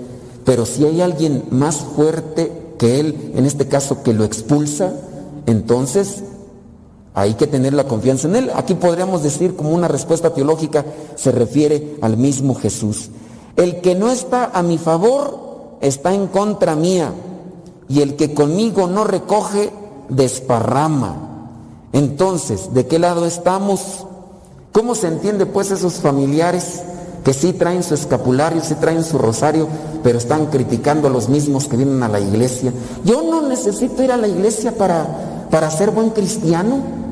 [0.43, 4.91] pero si hay alguien más fuerte que él, en este caso que lo expulsa,
[5.45, 6.23] entonces
[7.13, 8.51] hay que tener la confianza en él.
[8.55, 10.83] Aquí podríamos decir como una respuesta teológica
[11.15, 13.11] se refiere al mismo Jesús.
[13.55, 17.11] El que no está a mi favor está en contra mía
[17.87, 19.71] y el que conmigo no recoge
[20.09, 21.15] desparrama.
[21.91, 24.07] Entonces, ¿de qué lado estamos?
[24.71, 26.81] ¿Cómo se entiende pues esos familiares
[27.23, 29.67] que sí traen su escapulario, sí traen su rosario,
[30.01, 32.73] pero están criticando a los mismos que vienen a la iglesia?
[33.05, 37.02] Yo no necesito ir a la iglesia para, para ser buen cristiano.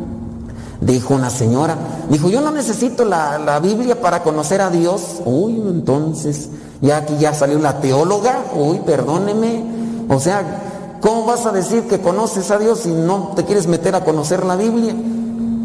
[0.82, 1.78] Dijo una señora,
[2.10, 5.22] dijo, yo no necesito la, la Biblia para conocer a Dios.
[5.26, 6.50] Uy, entonces,
[6.82, 9.64] ya aquí ya salió la teóloga, uy, perdóneme.
[10.10, 13.94] O sea, ¿cómo vas a decir que conoces a Dios si no te quieres meter
[13.94, 14.96] a conocer la Biblia?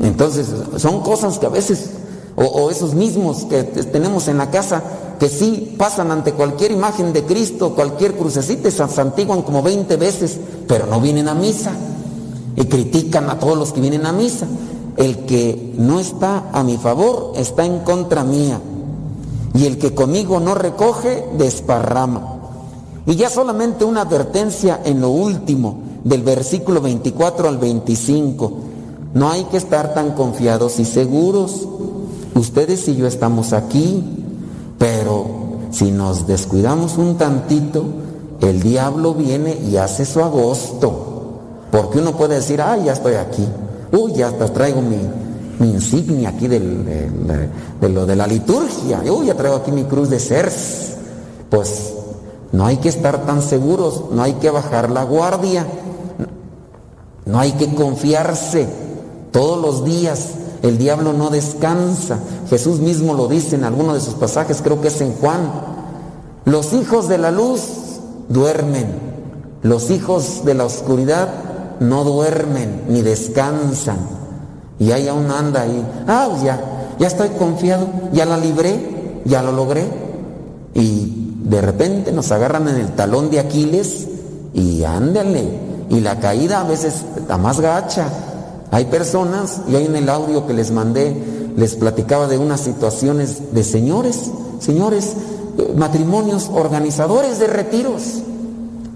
[0.02, 1.86] Entonces, son cosas que a veces,
[2.36, 4.82] o, o esos mismos que te- tenemos en la casa,
[5.18, 10.38] que sí pasan ante cualquier imagen de Cristo, cualquier crucecita, se santiguan como 20 veces,
[10.68, 11.72] pero no vienen a misa.
[12.54, 14.46] Y critican a todos los que vienen a misa.
[14.96, 18.60] El que no está a mi favor está en contra mía.
[19.54, 22.36] Y el que conmigo no recoge, desparrama.
[23.06, 28.52] Y ya solamente una advertencia en lo último, del versículo 24 al 25.
[29.14, 31.68] No hay que estar tan confiados y seguros.
[32.34, 34.02] Ustedes y yo estamos aquí,
[34.78, 35.26] pero
[35.70, 37.84] si nos descuidamos un tantito,
[38.40, 41.06] el diablo viene y hace su agosto.
[41.70, 43.46] Porque uno puede decir, ay, ya estoy aquí.
[43.92, 44.98] Uy, ya hasta traigo mi,
[45.66, 46.60] insignia aquí de
[47.88, 49.00] lo de la liturgia.
[49.10, 50.94] Uy, ya traigo aquí mi cruz de Cers.
[51.50, 51.94] Pues
[52.52, 55.66] no hay que estar tan seguros, no hay que bajar la guardia,
[57.24, 58.66] no hay que confiarse.
[59.30, 60.30] Todos los días
[60.62, 62.18] el diablo no descansa.
[62.48, 65.50] Jesús mismo lo dice en alguno de sus pasajes, creo que es en Juan.
[66.44, 67.60] Los hijos de la luz
[68.28, 68.86] duermen,
[69.62, 71.28] los hijos de la oscuridad
[71.80, 73.98] no duermen ni descansan.
[74.78, 75.84] Y ahí aún anda ahí.
[76.06, 79.84] Ah, ya, ya estoy confiado, ya la libré, ya lo logré.
[80.74, 84.08] Y de repente nos agarran en el talón de Aquiles
[84.52, 85.66] y ándale.
[85.88, 88.08] Y la caída a veces está más gacha.
[88.70, 91.14] Hay personas, y ahí en el audio que les mandé,
[91.56, 95.14] les platicaba de unas situaciones de señores, señores,
[95.58, 98.22] eh, matrimonios, organizadores de retiros.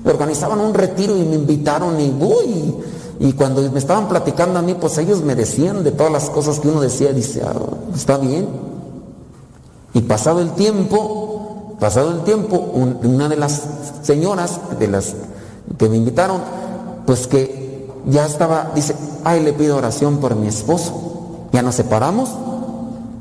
[0.04, 2.74] Organizaban un retiro y me invitaron y uy,
[3.20, 6.58] y cuando me estaban platicando a mí, pues ellos me decían de todas las cosas
[6.58, 7.52] que uno decía, dice, "Ah,
[7.94, 8.48] está bien.
[9.92, 13.62] Y pasado el tiempo, pasado el tiempo, un- una de las
[14.02, 15.14] señoras de las
[15.76, 16.38] que me invitaron,
[17.06, 18.94] pues que ya estaba, dice,
[19.24, 20.92] ay, le pido oración por mi esposo.
[21.52, 22.30] Ya nos separamos.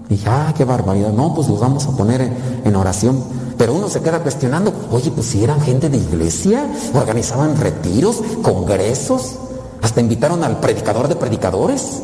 [0.07, 1.11] Dije, ah, qué barbaridad.
[1.11, 2.31] No, pues los vamos a poner
[2.63, 3.17] en oración.
[3.59, 9.35] Pero uno se queda cuestionando, oye, pues si eran gente de iglesia, organizaban retiros, congresos,
[9.81, 11.99] hasta invitaron al predicador de predicadores.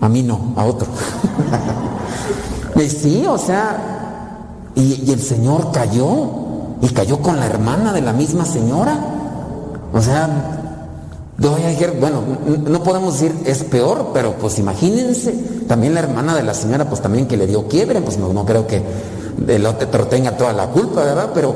[0.00, 0.88] A mí no, a otro.
[2.82, 4.40] y sí, o sea,
[4.74, 6.08] y, el Señor cayó,
[6.82, 8.98] y cayó con la hermana de la misma señora.
[9.92, 10.58] O sea,
[12.00, 12.22] bueno,
[12.68, 15.32] no podemos decir es peor, pero pues imagínense,
[15.68, 18.44] también la hermana de la señora, pues también que le dio quiebre, pues no, no
[18.44, 18.82] creo que
[19.46, 21.30] el otro tenga toda la culpa, ¿verdad?
[21.34, 21.54] Pero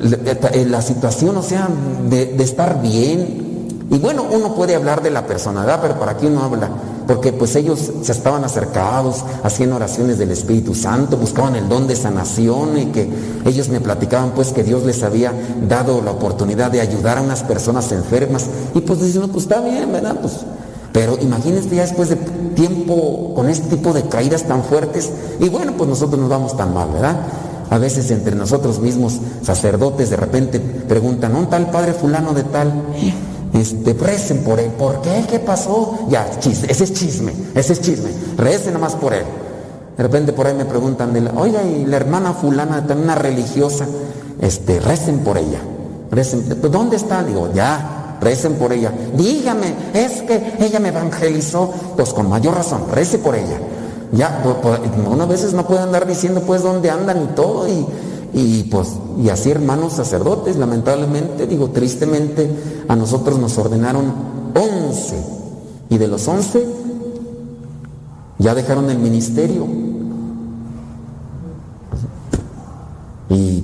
[0.00, 1.68] eh, eh, la situación, o sea,
[2.08, 3.48] de, de estar bien.
[3.90, 5.80] Y bueno, uno puede hablar de la persona, ¿verdad?
[5.82, 6.70] Pero para aquí uno habla,
[7.08, 11.96] porque pues ellos se estaban acercados, haciendo oraciones del Espíritu Santo, buscaban el don de
[11.96, 13.08] sanación y que
[13.44, 15.32] ellos me platicaban pues que Dios les había
[15.68, 18.46] dado la oportunidad de ayudar a unas personas enfermas.
[18.74, 20.18] Y pues diciendo, pues está bien, ¿verdad?
[20.20, 20.34] Pues,
[20.92, 22.16] pero imagínense ya después de
[22.54, 26.74] tiempo con este tipo de caídas tan fuertes, y bueno, pues nosotros nos vamos tan
[26.74, 27.16] mal, ¿verdad?
[27.70, 32.72] A veces entre nosotros mismos, sacerdotes, de repente preguntan, ¿un tal padre fulano de tal?
[33.52, 34.70] Este, recen por él.
[34.72, 35.24] ¿Por qué?
[35.28, 36.06] ¿Qué pasó?
[36.08, 38.10] Ya, chisme, ese es chisme, ese es chisme.
[38.36, 39.24] Recen nomás por él.
[39.96, 43.14] De repente por ahí me preguntan, de la, oiga, y la hermana fulana, también una
[43.14, 43.86] religiosa,
[44.40, 45.60] este, recen por ella.
[46.10, 47.22] Recen, "Pues, ¿dónde está?
[47.22, 48.92] Digo, ya, recen por ella.
[49.16, 51.72] Dígame, es que ella me evangelizó.
[51.96, 53.58] Pues con mayor razón, rece por ella.
[54.12, 57.68] Ya, pues, pues, uno a veces no puede andar diciendo pues dónde andan y todo
[57.68, 57.86] y,
[58.32, 58.88] y pues,
[59.22, 62.50] y así hermanos sacerdotes, lamentablemente, digo, tristemente,
[62.88, 64.12] a nosotros nos ordenaron
[64.54, 65.16] 11
[65.90, 66.66] y de los 11
[68.38, 69.66] ya dejaron el ministerio.
[73.28, 73.62] Y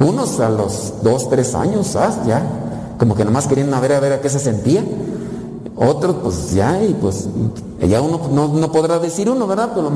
[0.00, 2.67] unos a los dos, tres años, ah, ya,
[2.98, 4.84] como que nomás querían a ver a ver a qué se sentía.
[5.76, 7.28] Otros, pues ya, y pues
[7.80, 9.70] ya uno no, no podrá decir uno, ¿verdad?
[9.74, 9.92] Pero lo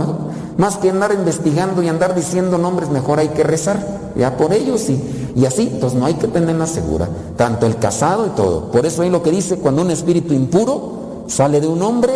[0.56, 4.88] más que andar investigando y andar diciendo nombres, mejor hay que rezar, ya por ellos
[4.88, 8.70] y, y así, entonces no hay que tenerla segura, tanto el casado y todo.
[8.70, 12.12] Por eso ahí lo que dice, cuando un espíritu impuro sale de un hombre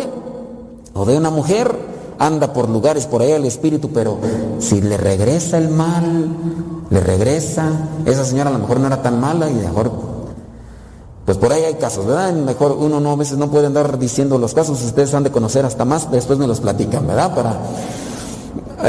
[0.93, 1.75] o de una mujer,
[2.19, 4.17] anda por lugares por ahí el espíritu, pero
[4.59, 6.29] si le regresa el mal,
[6.89, 7.69] le regresa,
[8.05, 9.91] esa señora a lo mejor no era tan mala y mejor
[11.27, 12.31] pues por ahí hay casos, ¿verdad?
[12.31, 15.65] Mejor uno no a veces no puede andar diciendo los casos, ustedes han de conocer
[15.65, 17.35] hasta más, después me los platican, ¿verdad?
[17.35, 17.59] Para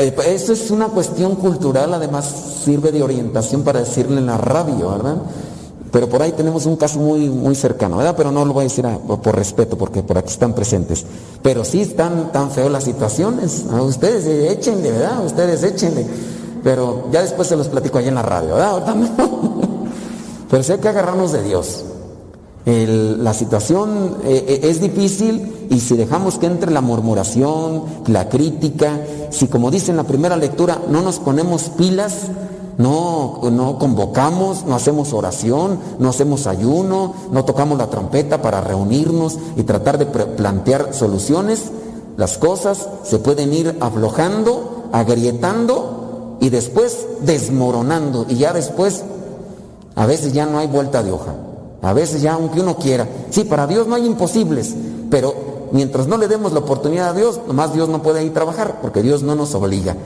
[0.01, 2.32] eh, eso es una cuestión cultural, además
[2.64, 5.16] sirve de orientación para decirle en la radio, ¿verdad?
[5.91, 8.14] Pero por ahí tenemos un caso muy, muy cercano, ¿verdad?
[8.16, 11.05] Pero no lo voy a decir por respeto, porque por aquí están presentes.
[11.43, 13.64] Pero sí están tan feas las situaciones.
[13.68, 15.24] A ustedes eh, échenle, ¿verdad?
[15.26, 16.07] Ustedes échenle.
[16.62, 18.95] Pero ya después se los platico allá en la radio, ¿verdad?
[20.49, 21.84] Pero sí hay que agarrarnos de Dios.
[22.69, 29.01] La situación eh, eh, es difícil y si dejamos que entre la murmuración, la crítica,
[29.31, 32.25] si como dice en la primera lectura no nos ponemos pilas,
[32.77, 39.39] no, no convocamos, no hacemos oración, no hacemos ayuno, no tocamos la trompeta para reunirnos
[39.57, 41.71] y tratar de plantear soluciones,
[42.19, 49.05] las cosas se pueden ir aflojando, agrietando y después desmoronando y ya después
[49.97, 51.47] a veces ya no hay vuelta de hoja.
[51.83, 53.09] A veces ya aunque uno quiera.
[53.31, 54.74] Sí, para Dios no hay imposibles,
[55.11, 58.81] pero mientras no le demos la oportunidad a Dios, nomás Dios no puede ir trabajar,
[58.81, 59.97] porque Dios no nos obliga,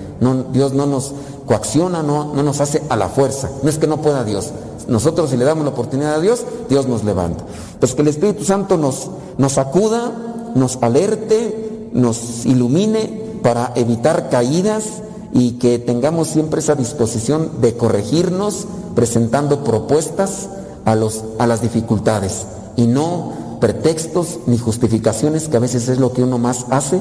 [0.52, 1.12] Dios no nos
[1.46, 3.50] coacciona, no, no nos hace a la fuerza.
[3.62, 4.50] No es que no pueda Dios.
[4.88, 7.44] Nosotros si le damos la oportunidad a Dios, Dios nos levanta.
[7.78, 9.08] Pues que el Espíritu Santo nos,
[9.38, 10.12] nos acuda,
[10.54, 15.02] nos alerte, nos ilumine para evitar caídas
[15.32, 20.48] y que tengamos siempre esa disposición de corregirnos presentando propuestas
[20.84, 26.12] a, los, a las dificultades y no pretextos ni justificaciones que a veces es lo
[26.12, 27.00] que uno más hace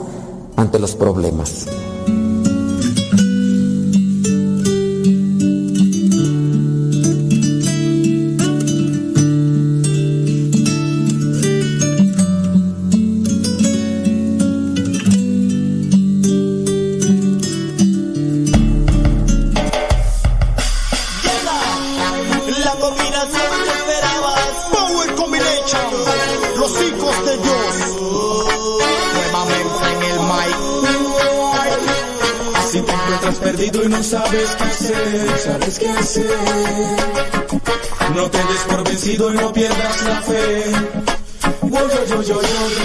[0.55, 1.65] ante los problemas.
[39.33, 40.63] No pierdas la fe.
[41.61, 42.80] Woy, oy, oy, oy, oy,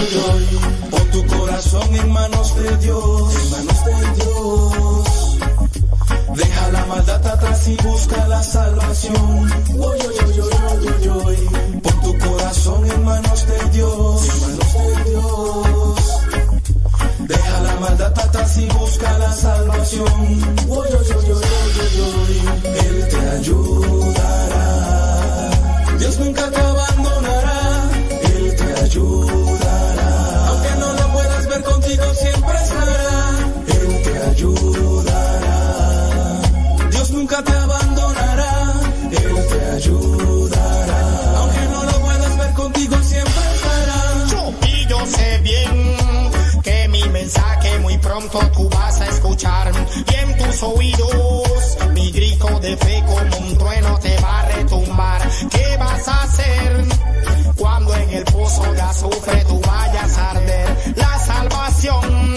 [59.47, 60.93] tú vayas a arder?
[60.95, 62.35] La salvación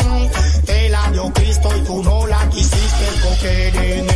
[0.67, 4.10] te la dio Cristo y tú no la quisiste coger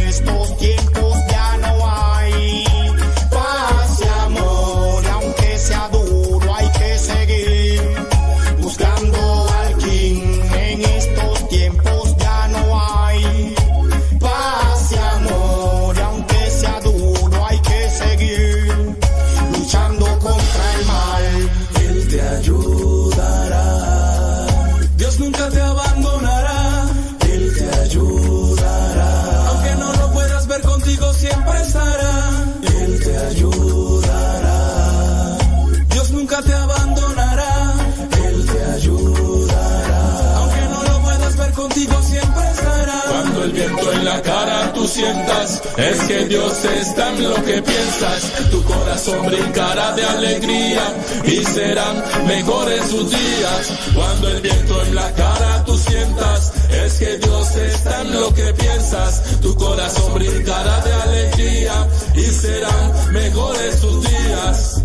[46.29, 48.51] Dios está en lo que piensas.
[48.51, 50.83] Tu corazón brincará de alegría
[51.25, 53.73] y serán mejores sus días.
[53.95, 58.55] Cuando el viento en la cara tú sientas, es que Dios está en lo que
[58.55, 59.41] piensas.
[59.41, 64.83] Tu corazón brincará de alegría y serán mejores sus días.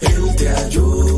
[0.00, 1.17] Él te ayudará.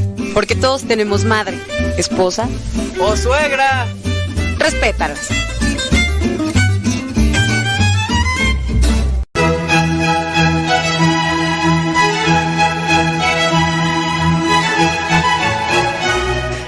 [0.33, 1.57] Porque todos tenemos madre,
[1.97, 2.47] esposa
[2.99, 3.87] o suegra.
[4.57, 5.29] Respétalas.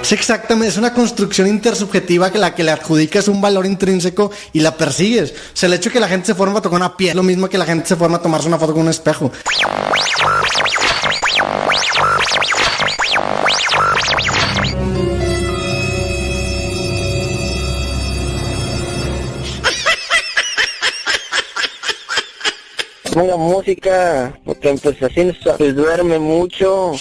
[0.03, 4.59] Es exactamente, es una construcción intersubjetiva que la que le adjudicas un valor intrínseco y
[4.59, 5.31] la persigues.
[5.31, 7.15] O sea, el hecho de que la gente se forma a tocar una piel es
[7.15, 9.31] lo mismo que la gente se forma a tomarse una foto con un espejo.
[23.13, 26.93] Ponga música, porque pues así se duerme mucho.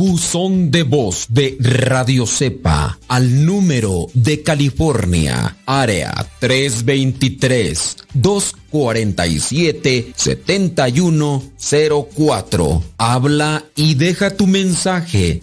[0.00, 12.82] Buzón de voz de Radio Cepa al número de California, área 323 247 7104.
[12.96, 15.42] Habla y deja tu mensaje.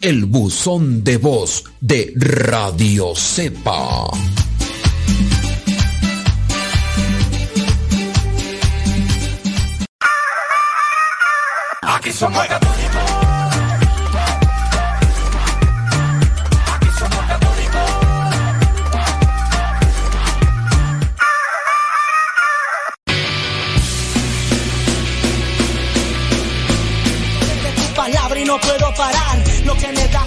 [0.00, 4.06] el buzón de voz de Radio Cepa.
[11.82, 12.46] Aquí somos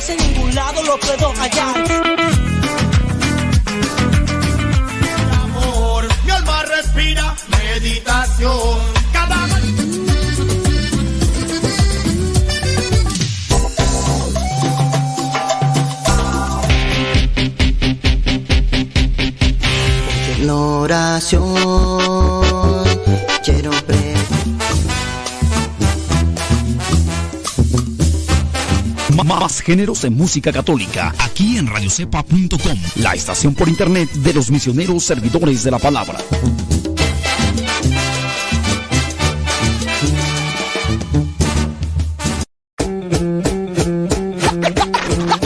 [0.10, 1.79] en ningún lado lo puedo hallar.
[29.26, 35.04] Más géneros en música católica, aquí en radiocepa.com, la estación por internet de los misioneros
[35.04, 36.18] servidores de la palabra.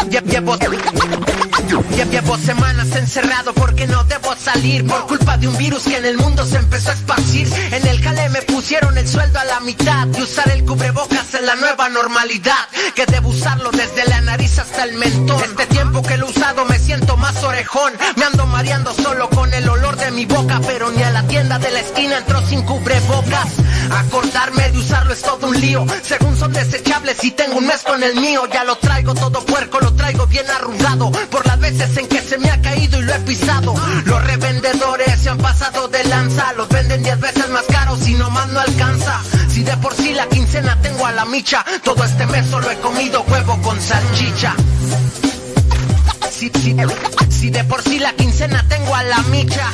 [0.10, 4.03] Lle- Llevo, lle- llevo semanas encerrado porque no
[4.34, 7.48] debo salir por culpa de un virus que en el mundo se empezó a esparcir.
[7.72, 11.42] En el jale me pusieron el sueldo a la mitad y usar el cubrebocas es
[11.42, 12.68] la nueva normalidad.
[12.96, 15.42] Que debo usarlo desde la nariz hasta el mentón.
[15.44, 17.94] Este tiempo que lo he usado me siento más orejón.
[18.16, 19.83] Me ando mareando solo con el olor de
[20.14, 23.48] mi boca, pero ni a la tienda de la esquina entró sin cubrebocas.
[23.92, 25.86] Acordarme de usarlo es todo un lío.
[26.04, 29.80] Según son desechables y tengo un mes con el mío, ya lo traigo todo puerco,
[29.80, 31.12] lo traigo bien arrugado.
[31.30, 33.74] Por las veces en que se me ha caído y lo he pisado.
[34.06, 36.54] Los revendedores se han pasado de lanza.
[36.54, 39.20] Los venden 10 veces más caros y nomás no alcanza.
[39.50, 42.78] Si de por sí la quincena tengo a la micha, todo este mes solo he
[42.80, 44.56] comido huevo con salchicha.
[46.32, 46.50] Si,
[47.30, 49.68] si- de por sí la quincena tengo a la micha.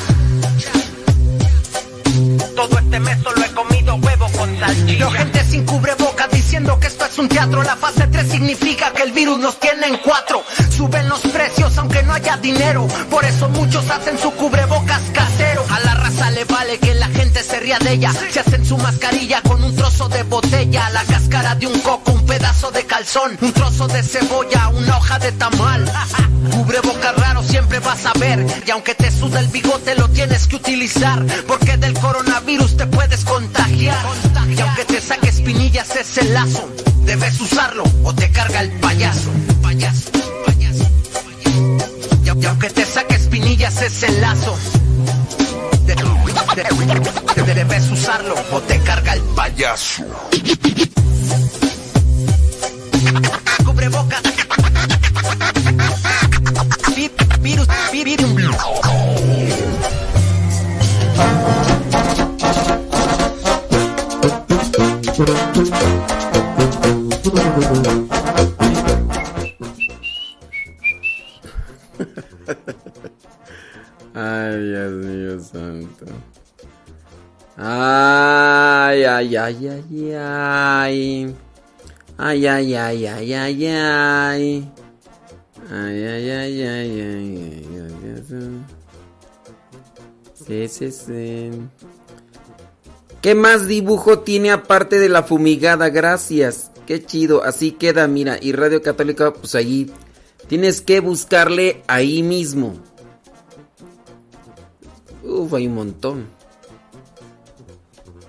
[2.55, 5.11] Todo este mes solo he comido huevo con salchicha.
[5.11, 7.63] Gente sin cubrebocas diciendo que esto es un teatro.
[7.63, 10.43] La fase 3 significa que el virus nos tiene en cuatro.
[10.75, 12.87] Suben los precios aunque no haya dinero.
[13.09, 15.65] Por eso muchos hacen su cubrebocas casero.
[15.69, 18.11] A la raza le vale que la gente se ría de ella.
[18.31, 20.89] Se hacen su mascarilla con un trozo de botella.
[20.91, 23.37] La cáscara de un coco, un pedazo de calzón.
[23.41, 25.85] Un trozo de cebolla, una hoja de tamal.
[26.51, 28.45] Cubrebocas raro siempre vas a ver.
[28.65, 31.25] Y aunque te suda el bigote lo tienes que utilizar.
[31.47, 33.78] Porque del coronavirus te puedes contagiar.
[33.79, 36.67] Y aunque te saque espinillas ese lazo.
[37.05, 39.29] Debes usarlo o te carga el payaso.
[39.61, 40.11] Payaso,
[40.45, 40.83] payaso,
[41.25, 42.39] payaso.
[42.41, 44.57] Y, aunque te saque espinillas ese lazo.
[45.85, 50.03] de- de- de- debes usarlo o te carga el payaso.
[57.41, 58.29] Virus, vi- virus.
[65.19, 65.25] Ay,
[74.63, 76.05] Dios mío santo.
[77.57, 81.35] Ay, ay, ay, ay, ay.
[82.17, 84.71] Ay, ay, ay, ay, ay, ay.
[85.69, 87.27] Ay, ay, ay, ay, ay,
[87.75, 88.63] ay, ay.
[90.33, 91.51] Sí, sí, sí.
[93.21, 95.89] ¿Qué más dibujo tiene aparte de la fumigada?
[95.89, 96.71] Gracias.
[96.87, 97.43] Qué chido.
[97.43, 98.37] Así queda, mira.
[98.41, 99.91] Y Radio Católica, pues ahí.
[100.47, 102.75] Tienes que buscarle ahí mismo.
[105.23, 106.27] Uf, hay un montón.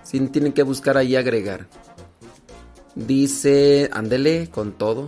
[0.03, 1.69] Sí, tienen que buscar ahí agregar.
[2.97, 5.07] Dice, ándele con todo.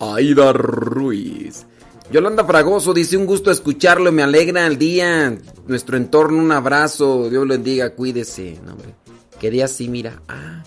[0.00, 1.66] Aida Ruiz.
[2.12, 5.34] Yolanda Fragoso dice un gusto escucharlo, me alegra el día.
[5.66, 7.30] Nuestro entorno, un abrazo.
[7.30, 8.60] Dios lo bendiga, cuídese.
[8.62, 8.94] No, hombre.
[9.40, 10.20] Quedé así, mira.
[10.28, 10.62] Ah.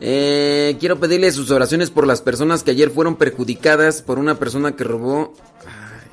[0.00, 4.74] Eh, quiero pedirle sus oraciones por las personas que ayer fueron perjudicadas por una persona
[4.74, 5.34] que robó.
[5.64, 6.10] Ay.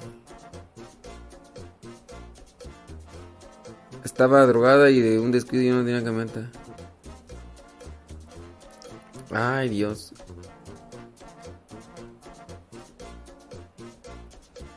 [4.05, 6.51] Estaba drogada y de un descuido y no tenía camioneta.
[9.31, 10.13] Ay, Dios.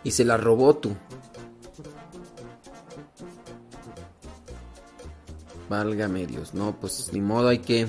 [0.06, 0.92] Y se la robó tú.
[5.68, 6.54] Válgame Dios.
[6.54, 7.88] No, pues ni modo hay que...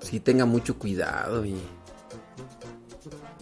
[0.00, 1.54] Sí, tenga mucho cuidado y...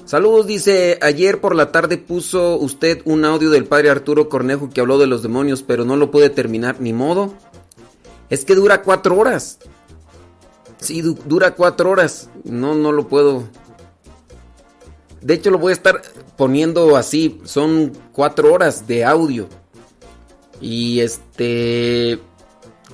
[0.05, 4.81] Saludos, dice, ayer por la tarde puso usted un audio del padre Arturo Cornejo que
[4.81, 7.35] habló de los demonios, pero no lo puede terminar, ni modo.
[8.31, 9.61] Es que dura cuatro horas.
[10.79, 12.31] Sí, du- dura cuatro horas.
[12.43, 13.45] No, no lo puedo.
[15.25, 16.03] De hecho, lo voy a estar
[16.37, 17.41] poniendo así.
[17.45, 19.49] Son cuatro horas de audio.
[20.61, 22.21] Y este...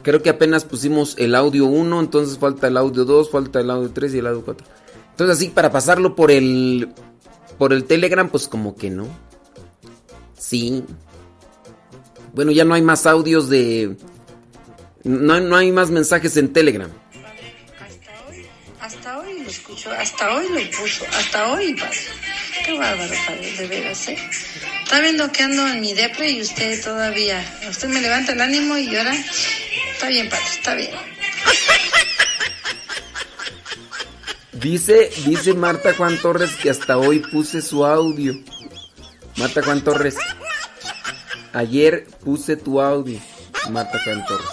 [0.03, 3.91] Creo que apenas pusimos el audio 1, entonces falta el audio 2, falta el audio
[3.91, 4.67] 3 y el audio 4.
[5.11, 6.89] Entonces así para pasarlo por el
[7.59, 9.07] por el Telegram pues como que no.
[10.39, 10.85] Sí.
[12.33, 13.99] Bueno, ya no hay más audios de
[15.05, 16.91] no, no hay más mensajes en Telegram.
[18.91, 21.97] Hasta hoy dicho, hasta hoy lo puso, hasta hoy, padre.
[22.65, 24.19] Qué bárbaro, padre, de veras, ¿eh?
[24.83, 28.77] Está viendo que ando en mi depre y usted todavía, usted me levanta el ánimo
[28.77, 29.15] y ahora,
[29.93, 30.91] está bien, padre, está bien.
[34.51, 38.41] Dice, dice Marta Juan Torres que hasta hoy puse su audio.
[39.37, 40.17] Marta Juan Torres.
[41.53, 43.21] Ayer puse tu audio.
[43.71, 44.49] Marta Juan Torres.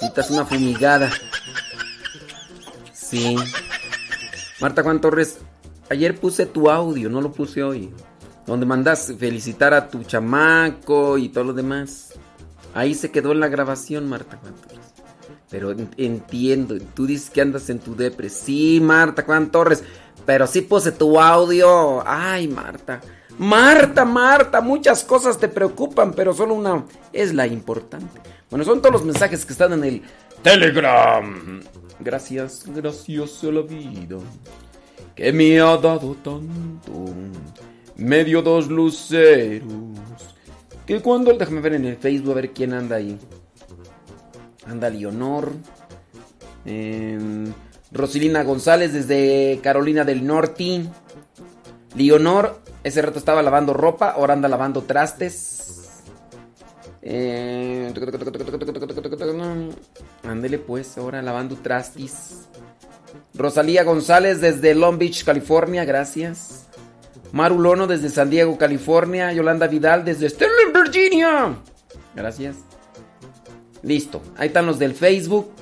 [0.00, 1.12] Necesitas una fumigada.
[3.08, 3.36] Sí.
[4.60, 5.38] Marta Juan Torres,
[5.90, 7.90] ayer puse tu audio, no lo puse hoy.
[8.46, 12.14] Donde mandas felicitar a tu chamaco y todo lo demás.
[12.74, 14.78] Ahí se quedó en la grabación, Marta Juan Torres.
[15.50, 18.28] Pero en- entiendo, tú dices que andas en tu depre.
[18.28, 19.82] Sí, Marta Juan Torres,
[20.24, 22.02] pero sí puse tu audio.
[22.06, 23.00] Ay, Marta.
[23.38, 28.20] Marta, Marta, muchas cosas te preocupan, pero solo una es la importante.
[28.50, 30.02] Bueno, son todos los mensajes que están en el
[30.42, 31.60] Telegram.
[32.00, 34.18] Gracias, gracias a la vida
[35.14, 36.92] que me ha dado tanto.
[37.96, 39.66] Medio dos luceros.
[40.86, 41.32] Que cuando.
[41.32, 43.18] Déjame ver en el Facebook a ver quién anda ahí.
[44.66, 45.52] Anda Leonor.
[46.66, 47.52] em,
[47.92, 50.84] Rosilina González desde Carolina del Norte.
[51.94, 55.55] Leonor, ese rato estaba lavando ropa, ahora anda lavando trastes.
[57.08, 57.92] Eh,
[60.24, 62.48] Ándele pues, ahora lavando trastis.
[63.32, 66.66] Rosalía González desde Long Beach, California, gracias.
[67.30, 69.32] Maru Lono desde San Diego, California.
[69.32, 71.54] Yolanda Vidal desde Sterling, Virginia.
[72.16, 72.56] Gracias.
[73.82, 74.20] Listo.
[74.36, 75.52] Ahí están los del Facebook.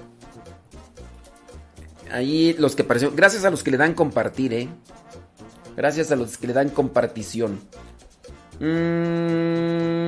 [2.10, 3.16] Ahí los que aparecieron.
[3.16, 4.68] Gracias a los que le dan compartir, eh.
[5.76, 7.60] Gracias a los que le dan compartición.
[8.60, 10.03] Mm.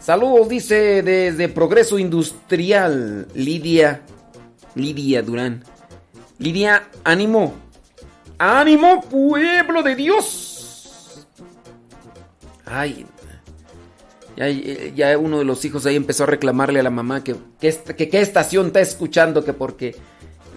[0.00, 4.00] Saludos, dice desde Progreso Industrial, Lidia.
[4.74, 5.64] Lidia Durán.
[6.38, 7.54] Lidia, ánimo.
[8.38, 11.26] ¡Ánimo, pueblo de Dios!
[12.64, 13.04] Ay,
[14.36, 17.68] ya, ya uno de los hijos ahí empezó a reclamarle a la mamá que que
[17.68, 19.96] est- que qué estación está escuchando, que porque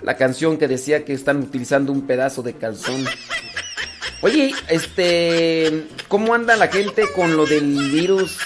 [0.04, 3.04] la canción que decía que están utilizando un pedazo de calzón.
[4.22, 8.38] Oye, este, ¿cómo anda la gente con lo del virus?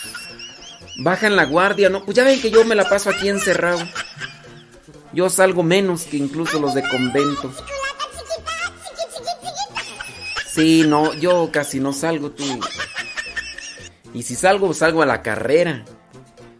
[0.98, 2.04] Bajan la guardia, ¿no?
[2.04, 3.80] Pues ya ven que yo me la paso aquí encerrado.
[5.14, 7.54] Yo salgo menos que incluso los de convento.
[10.48, 12.43] Sí, no, yo casi no salgo tú.
[14.14, 15.86] Y si salgo, salgo a la carrera.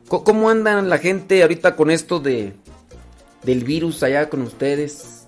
[0.08, 2.54] ¿Cómo andan la gente ahorita con esto de
[3.44, 5.26] del virus allá con ustedes?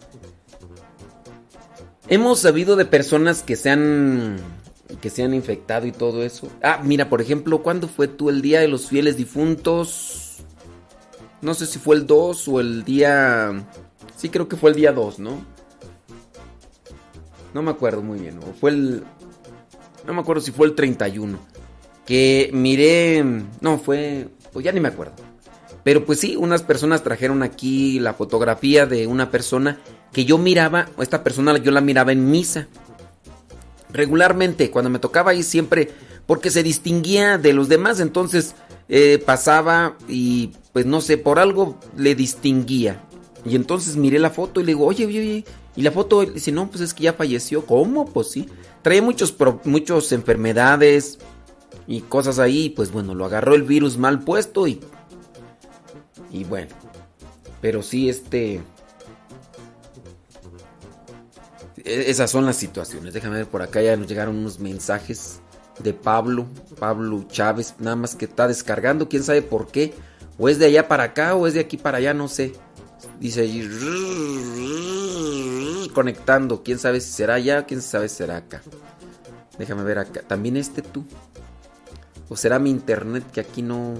[2.07, 4.37] Hemos sabido de personas que se han
[5.01, 6.49] que se han infectado y todo eso.
[6.61, 10.37] Ah, mira, por ejemplo, ¿cuándo fue tú el día de los fieles difuntos?
[11.41, 13.65] No sé si fue el 2 o el día
[14.19, 15.45] Sí, creo que fue el día 2, ¿no?
[17.53, 19.03] No me acuerdo muy bien, o fue el
[20.05, 21.39] no me acuerdo si fue el 31
[22.05, 23.23] que miré,
[23.61, 25.13] no fue, pues ya ni me acuerdo.
[25.83, 29.77] Pero pues sí, unas personas trajeron aquí la fotografía de una persona
[30.11, 32.67] que yo miraba, esta persona yo la miraba en misa.
[33.91, 35.89] Regularmente, cuando me tocaba ahí siempre,
[36.25, 38.55] porque se distinguía de los demás, entonces
[38.87, 43.03] eh, pasaba y pues no sé, por algo le distinguía.
[43.45, 46.51] Y entonces miré la foto y le digo, oye, oye, oye, y la foto, dice,
[46.51, 47.65] no, pues es que ya falleció.
[47.65, 48.05] ¿Cómo?
[48.05, 48.49] Pues sí.
[48.81, 49.33] Traía muchos,
[49.63, 51.19] muchos enfermedades
[51.87, 54.81] y cosas ahí, pues bueno, lo agarró el virus mal puesto y...
[56.31, 56.75] Y bueno,
[57.61, 58.61] pero sí, este...
[61.85, 63.13] Esas son las situaciones.
[63.13, 65.39] Déjame ver, por acá ya nos llegaron unos mensajes
[65.79, 66.47] de Pablo,
[66.79, 69.93] Pablo Chávez, nada más que está descargando, quién sabe por qué.
[70.37, 72.53] O es de allá para acá o es de aquí para allá, no sé.
[73.19, 73.67] Dice allí,
[75.93, 78.61] conectando, quién sabe si será allá, quién sabe si será acá.
[79.57, 80.21] Déjame ver acá.
[80.21, 81.05] También este tú.
[82.29, 83.95] O será mi internet que aquí no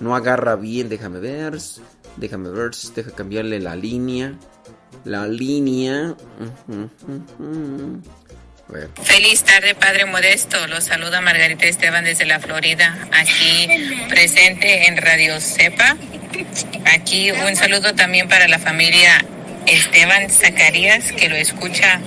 [0.00, 0.88] no agarra bien.
[0.88, 1.58] Déjame ver.
[2.16, 2.70] Déjame ver.
[2.94, 4.38] Deja cambiarle la línea.
[5.04, 6.14] La línea.
[9.04, 10.66] Feliz tarde, Padre Modesto.
[10.66, 13.68] Los saluda Margarita Esteban desde la Florida, aquí
[14.08, 15.96] presente en Radio Cepa.
[16.92, 19.24] Aquí un saludo también para la familia
[19.66, 22.00] Esteban Zacarías, que lo escucha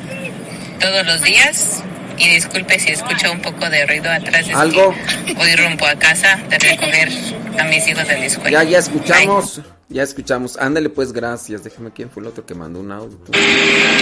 [0.79, 1.83] todos los días.
[2.17, 4.45] Y disculpe si escucha un poco de ruido atrás.
[4.45, 4.93] es ¿Algo?
[5.37, 7.09] Hoy rumbo a casa de recoger
[7.57, 8.63] a mis hijos de la escuela.
[8.63, 9.61] Ya, ya escuchamos.
[9.91, 10.55] Ya escuchamos.
[10.57, 11.63] Ándale, pues, gracias.
[11.63, 13.17] Déjame quién fue el otro que mandó un audio.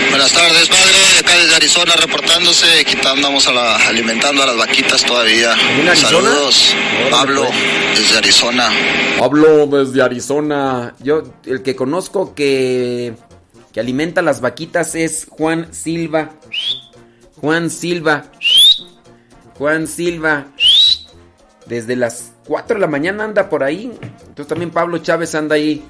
[0.09, 0.91] Buenas tardes, padre.
[1.21, 2.65] Acá desde Arizona reportándose.
[3.05, 5.53] Andamos a la- alimentando a las vaquitas todavía.
[5.79, 6.29] ¿En Arizona?
[6.29, 6.75] Saludos.
[7.09, 7.47] Pablo,
[7.95, 8.69] desde Arizona.
[9.21, 10.93] Hablo desde Arizona.
[10.99, 13.13] Yo, el que conozco que
[13.71, 16.31] que alimenta las vaquitas es Juan Silva.
[17.39, 18.25] Juan Silva.
[19.57, 20.47] Juan Silva.
[21.67, 23.91] Desde las 4 de la mañana anda por ahí.
[24.01, 25.83] Entonces también Pablo Chávez anda ahí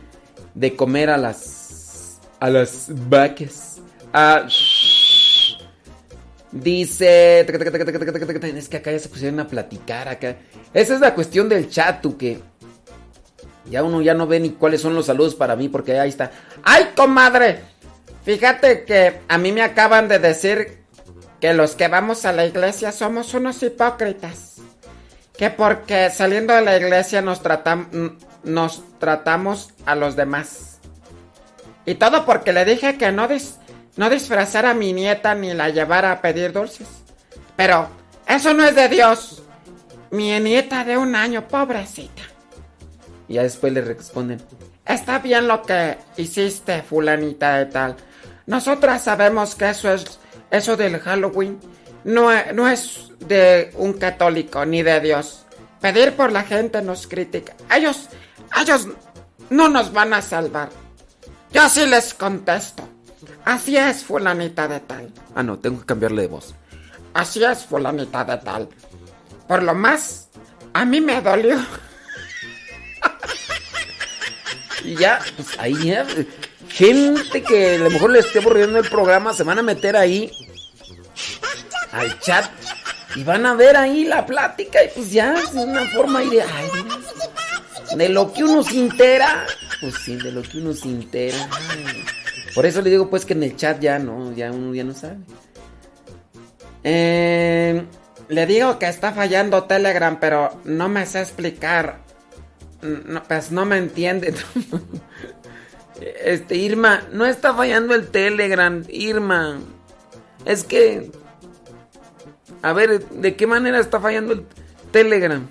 [0.54, 3.80] de comer a las a las vacas.
[4.14, 4.48] Ah,
[6.52, 10.38] dice, es que acá ya se pusieron a platicar acá.
[10.74, 12.40] Esa es la cuestión del chat, tú que
[13.70, 16.32] ya uno ya no ve ni cuáles son los saludos para mí porque ahí está.
[16.64, 17.60] ¡Ay, comadre!
[18.24, 20.80] Fíjate que a mí me acaban de decir
[21.40, 24.56] que los que vamos a la iglesia somos unos hipócritas.
[25.38, 27.42] Que porque saliendo de la iglesia nos,
[28.44, 30.80] nos tratamos a los demás.
[31.86, 33.28] Y todo porque le dije que no,
[33.96, 36.88] no disfrazara a mi nieta ni la llevara a pedir dulces.
[37.56, 37.88] Pero
[38.28, 39.44] eso no es de Dios.
[40.12, 42.24] Mi nieta de un año, pobrecita.
[43.28, 44.42] Y ya después le responden,
[44.86, 47.96] está bien lo que hiciste, fulanita de tal.
[48.46, 50.20] Nosotras sabemos que eso es,
[50.50, 51.60] eso del Halloween
[52.08, 55.46] no, no es de un católico ni de Dios.
[55.82, 57.54] Pedir por la gente nos critica.
[57.70, 58.08] Ellos,
[58.60, 58.88] ellos
[59.50, 60.70] no nos van a salvar.
[61.52, 62.88] Yo sí les contesto.
[63.44, 65.12] Así es, fulanita de tal.
[65.36, 66.56] Ah, no, tengo que cambiarle de voz.
[67.14, 68.70] Así es, fulanita de tal.
[69.46, 70.30] Por lo más,
[70.74, 71.58] a mí me dolió.
[74.86, 76.06] y ya, pues ahí ya.
[76.70, 80.32] Gente que a lo mejor le esté aburriendo el programa se van a meter ahí
[82.00, 82.46] al chat
[83.16, 86.70] y van a ver ahí la plática y pues ya es una forma de, ay,
[87.96, 89.46] de lo que uno se entera.
[89.82, 91.38] Pues sí, de lo que uno se entera.
[92.54, 94.94] Por eso le digo pues que en el chat ya no, ya uno ya no
[94.94, 95.18] sabe.
[96.84, 97.86] Eh,
[98.30, 102.00] le digo que está fallando Telegram, pero no me sé explicar.
[102.82, 104.34] No, pues no me entiende.
[106.00, 109.58] Este, Irma, no está fallando el Telegram, Irma.
[110.46, 111.12] Es que...
[112.62, 114.46] A ver, ¿de qué manera está fallando el
[114.92, 115.48] Telegram?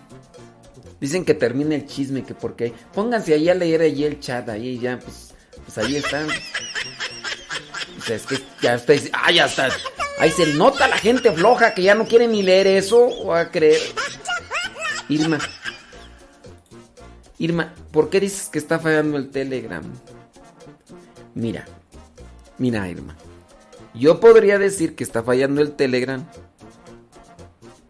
[1.01, 2.73] Dicen que termine el chisme, que porque...
[2.95, 5.35] Pónganse ahí a leer allí el chat, ahí ya, pues...
[5.65, 6.29] Pues ahí están.
[6.29, 8.93] O sea, es que ya está...
[9.13, 9.69] Ah, ya está.
[10.19, 13.51] Ahí se nota la gente floja que ya no quiere ni leer eso o a
[13.51, 13.81] creer.
[15.09, 15.39] Irma.
[17.39, 19.85] Irma, ¿por qué dices que está fallando el Telegram?
[21.35, 21.67] Mira,
[22.57, 23.15] mira Irma.
[23.93, 26.27] Yo podría decir que está fallando el Telegram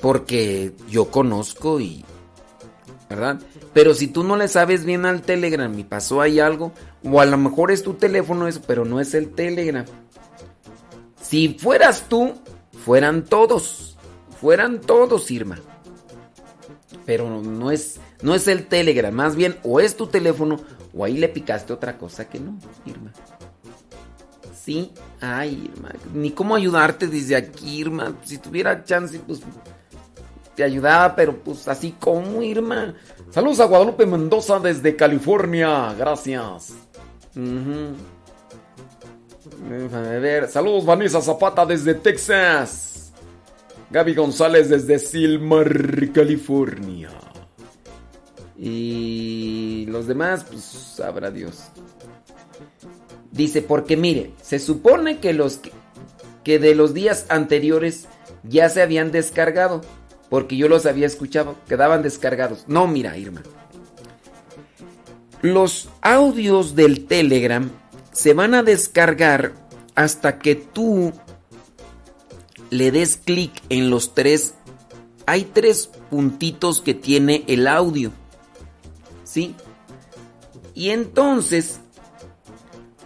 [0.06, 2.04] porque yo conozco y...
[3.10, 3.40] ¿Verdad?
[3.72, 6.70] Pero si tú no le sabes bien al Telegram y pasó ahí algo,
[7.02, 9.84] o a lo mejor es tu teléfono eso, pero no es el Telegram.
[11.20, 12.34] Si fueras tú,
[12.84, 13.96] fueran todos.
[14.40, 15.58] Fueran todos, Irma.
[17.04, 19.12] Pero no es, no es el Telegram.
[19.12, 20.60] Más bien, o es tu teléfono,
[20.94, 23.12] o ahí le picaste otra cosa que no, Irma.
[24.54, 25.90] Sí, ay, Irma.
[26.14, 28.14] Ni cómo ayudarte desde aquí, Irma.
[28.22, 29.40] Si tuviera chance, pues
[30.56, 32.94] te ayudaba, pero pues así como, Irma.
[33.30, 35.94] Saludos a Guadalupe Mendoza desde California.
[35.96, 36.72] Gracias.
[39.92, 43.12] A ver, saludos Vanessa Zapata desde Texas.
[43.90, 47.10] Gaby González desde Silmar, California.
[48.58, 51.64] Y los demás, pues sabrá Dios.
[53.30, 55.60] Dice, porque mire, se supone que los
[56.42, 58.06] que de los días anteriores
[58.44, 59.82] ya se habían descargado.
[60.28, 62.64] Porque yo los había escuchado, quedaban descargados.
[62.66, 63.42] No, mira, Irma.
[65.42, 67.70] Los audios del Telegram
[68.12, 69.52] se van a descargar
[69.94, 71.12] hasta que tú
[72.70, 74.54] le des clic en los tres.
[75.26, 78.12] Hay tres puntitos que tiene el audio.
[79.24, 79.54] ¿Sí?
[80.74, 81.80] Y entonces,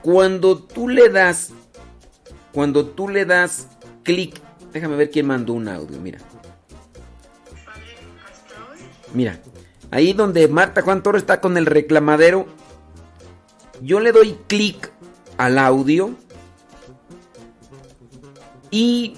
[0.02, 1.50] cuando tú le das,
[2.52, 3.68] cuando tú le das
[4.02, 4.40] clic,
[4.72, 6.18] déjame ver quién mandó un audio, mira.
[9.14, 9.40] Mira,
[9.90, 12.46] ahí donde Marta Juan Toro está con el reclamadero,
[13.82, 14.92] yo le doy clic
[15.36, 16.14] al audio
[18.70, 19.14] y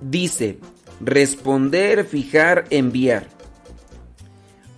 [0.00, 0.58] dice
[1.00, 3.28] responder, fijar, enviar.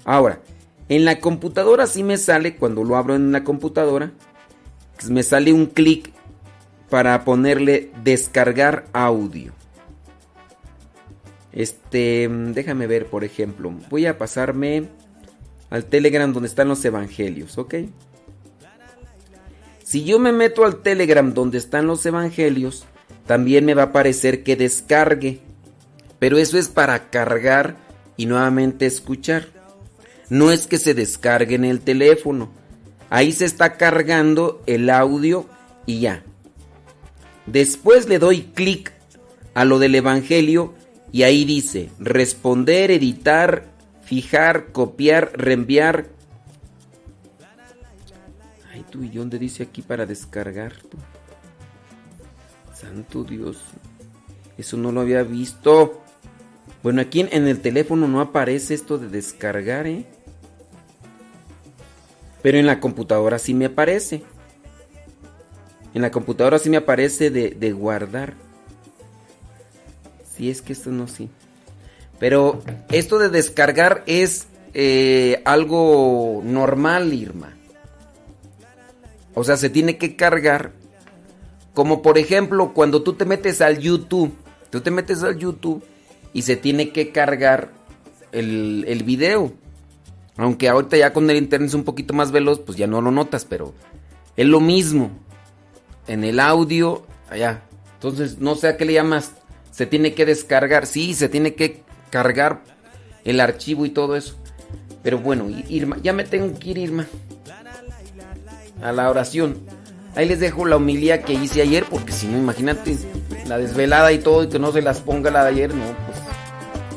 [0.04, 0.40] Ahora,
[0.88, 4.12] en la computadora sí me sale, cuando lo abro en la computadora,
[5.08, 6.12] me sale un clic
[6.90, 9.52] para ponerle descargar audio.
[11.52, 14.84] Este, déjame ver, por ejemplo, voy a pasarme
[15.68, 17.74] al Telegram donde están los evangelios, ¿ok?
[19.84, 22.84] Si yo me meto al Telegram donde están los evangelios,
[23.26, 25.40] también me va a aparecer que descargue.
[26.20, 27.76] Pero eso es para cargar
[28.16, 29.48] y nuevamente escuchar.
[30.28, 32.50] No es que se descargue en el teléfono.
[33.08, 35.46] Ahí se está cargando el audio
[35.86, 36.22] y ya.
[37.46, 38.92] Después le doy clic
[39.54, 40.74] a lo del Evangelio
[41.12, 43.66] y ahí dice responder, editar,
[44.02, 46.08] fijar, copiar, reenviar.
[48.72, 50.74] Ay, tú y dónde dice aquí para descargar.
[52.74, 53.58] Santo Dios.
[54.56, 56.02] Eso no lo había visto.
[56.82, 60.06] Bueno, aquí en el teléfono no aparece esto de descargar, ¿eh?
[62.42, 64.22] Pero en la computadora sí me aparece.
[65.92, 68.34] En la computadora sí me aparece de, guardar.
[70.40, 71.28] Si es que esto no sí.
[72.18, 77.52] Pero esto de descargar es eh, algo normal, Irma.
[79.34, 80.72] O sea, se tiene que cargar.
[81.74, 84.32] Como por ejemplo, cuando tú te metes al YouTube.
[84.70, 85.84] Tú te metes al YouTube
[86.32, 87.72] y se tiene que cargar
[88.32, 89.52] el, el video.
[90.38, 93.10] Aunque ahorita ya con el internet es un poquito más veloz, pues ya no lo
[93.10, 93.74] notas, pero
[94.38, 95.10] es lo mismo.
[96.06, 97.64] En el audio, allá.
[97.92, 99.34] Entonces, no sé a qué le llamas.
[99.80, 100.84] Se tiene que descargar.
[100.84, 102.60] Sí, se tiene que cargar
[103.24, 104.36] el archivo y todo eso.
[105.02, 107.06] Pero bueno, Irma, ya me tengo que ir, Irma.
[108.82, 109.56] A la oración.
[110.14, 112.94] Ahí les dejo la homilía que hice ayer, porque si no, imagínate,
[113.46, 116.18] la desvelada y todo, y que no se las ponga la de ayer, no, pues.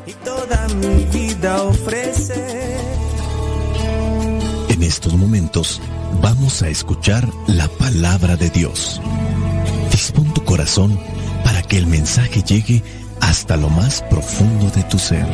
[0.05, 2.73] Y toda mi vida ofrece
[4.67, 5.79] en estos momentos
[6.21, 8.99] vamos a escuchar la palabra de Dios.
[9.89, 10.99] Dispón tu corazón
[11.67, 12.83] que el mensaje llegue
[13.21, 15.25] hasta lo más profundo de tu ser.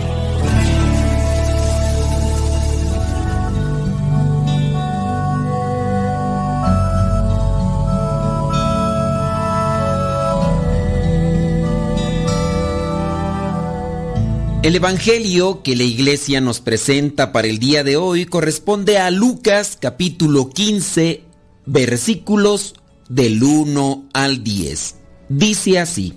[14.61, 19.77] El Evangelio que la iglesia nos presenta para el día de hoy corresponde a Lucas
[19.79, 21.23] capítulo 15
[21.65, 22.75] versículos
[23.07, 24.98] del 1 al 10.
[25.29, 26.15] Dice así,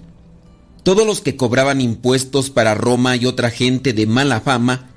[0.82, 4.90] todos los que cobraban impuestos para Roma y otra gente de mala fama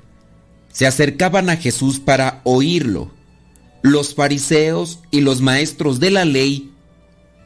[0.72, 3.10] se acercaban a Jesús para oírlo.
[3.82, 6.72] Los fariseos y los maestros de la ley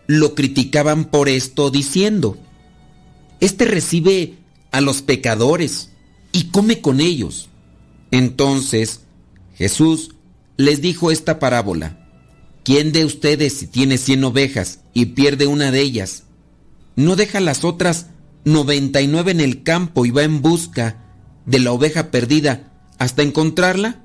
[0.07, 2.39] lo criticaban por esto diciendo,
[3.41, 4.35] Este recibe
[4.71, 5.91] a los pecadores
[6.33, 7.49] y come con ellos.
[8.11, 9.03] Entonces
[9.55, 10.15] Jesús
[10.57, 11.97] les dijo esta parábola.
[12.65, 16.25] ¿Quién de ustedes si tiene cien ovejas y pierde una de ellas,
[16.97, 18.07] no deja las otras
[18.45, 21.05] noventa y nueve en el campo y va en busca
[21.47, 24.05] de la oveja perdida hasta encontrarla?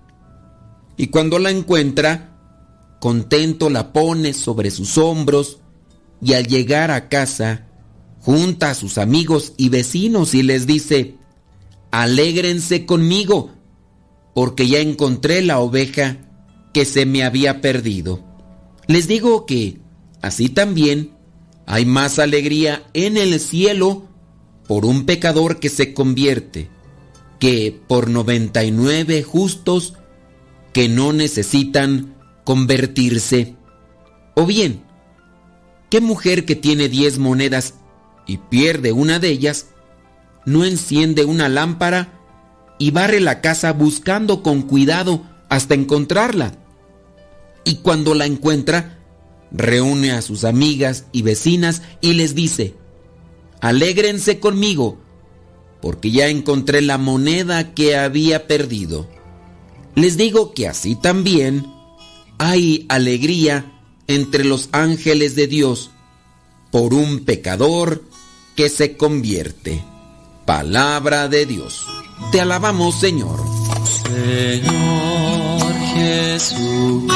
[0.97, 2.37] Y cuando la encuentra,
[2.99, 5.59] contento la pone sobre sus hombros
[6.21, 7.67] y al llegar a casa,
[8.21, 11.15] junta a sus amigos y vecinos y les dice,
[11.91, 13.51] alégrense conmigo,
[14.33, 16.17] porque ya encontré la oveja
[16.73, 18.23] que se me había perdido.
[18.87, 19.79] Les digo que,
[20.21, 21.14] así también,
[21.65, 24.07] hay más alegría en el cielo
[24.67, 26.69] por un pecador que se convierte
[27.39, 29.93] que por 99 justos
[30.73, 33.55] que no necesitan convertirse.
[34.35, 34.83] O bien,
[35.89, 37.75] ¿qué mujer que tiene 10 monedas
[38.27, 39.67] y pierde una de ellas
[40.45, 42.19] no enciende una lámpara
[42.77, 46.53] y barre la casa buscando con cuidado hasta encontrarla.
[47.63, 48.94] Y cuando la encuentra,
[49.55, 52.75] reúne a sus amigas y vecinas y les dice,
[53.61, 54.97] alégrense conmigo,
[55.81, 59.09] porque ya encontré la moneda que había perdido.
[59.95, 61.65] Les digo que así también
[62.37, 63.71] hay alegría
[64.07, 65.91] entre los ángeles de Dios
[66.71, 68.03] por un pecador
[68.55, 69.83] que se convierte.
[70.45, 71.85] Palabra de Dios.
[72.31, 73.39] Te alabamos, Señor.
[74.03, 77.15] Señor Jesucristo,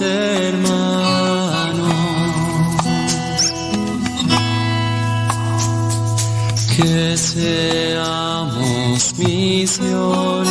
[0.00, 1.94] los hermanos.
[6.76, 8.34] Que seamos
[9.18, 10.44] misioneros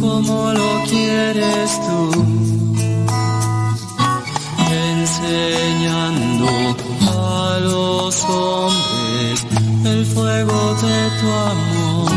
[0.00, 2.10] como lo quieres tú.
[4.70, 6.46] Enseñando
[7.60, 9.46] los hombres
[9.84, 12.12] el fuego de tu amor.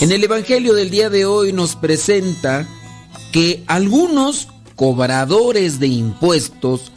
[0.00, 2.66] en el Evangelio del día de hoy nos presenta
[3.32, 6.92] que algunos cobradores de impuestos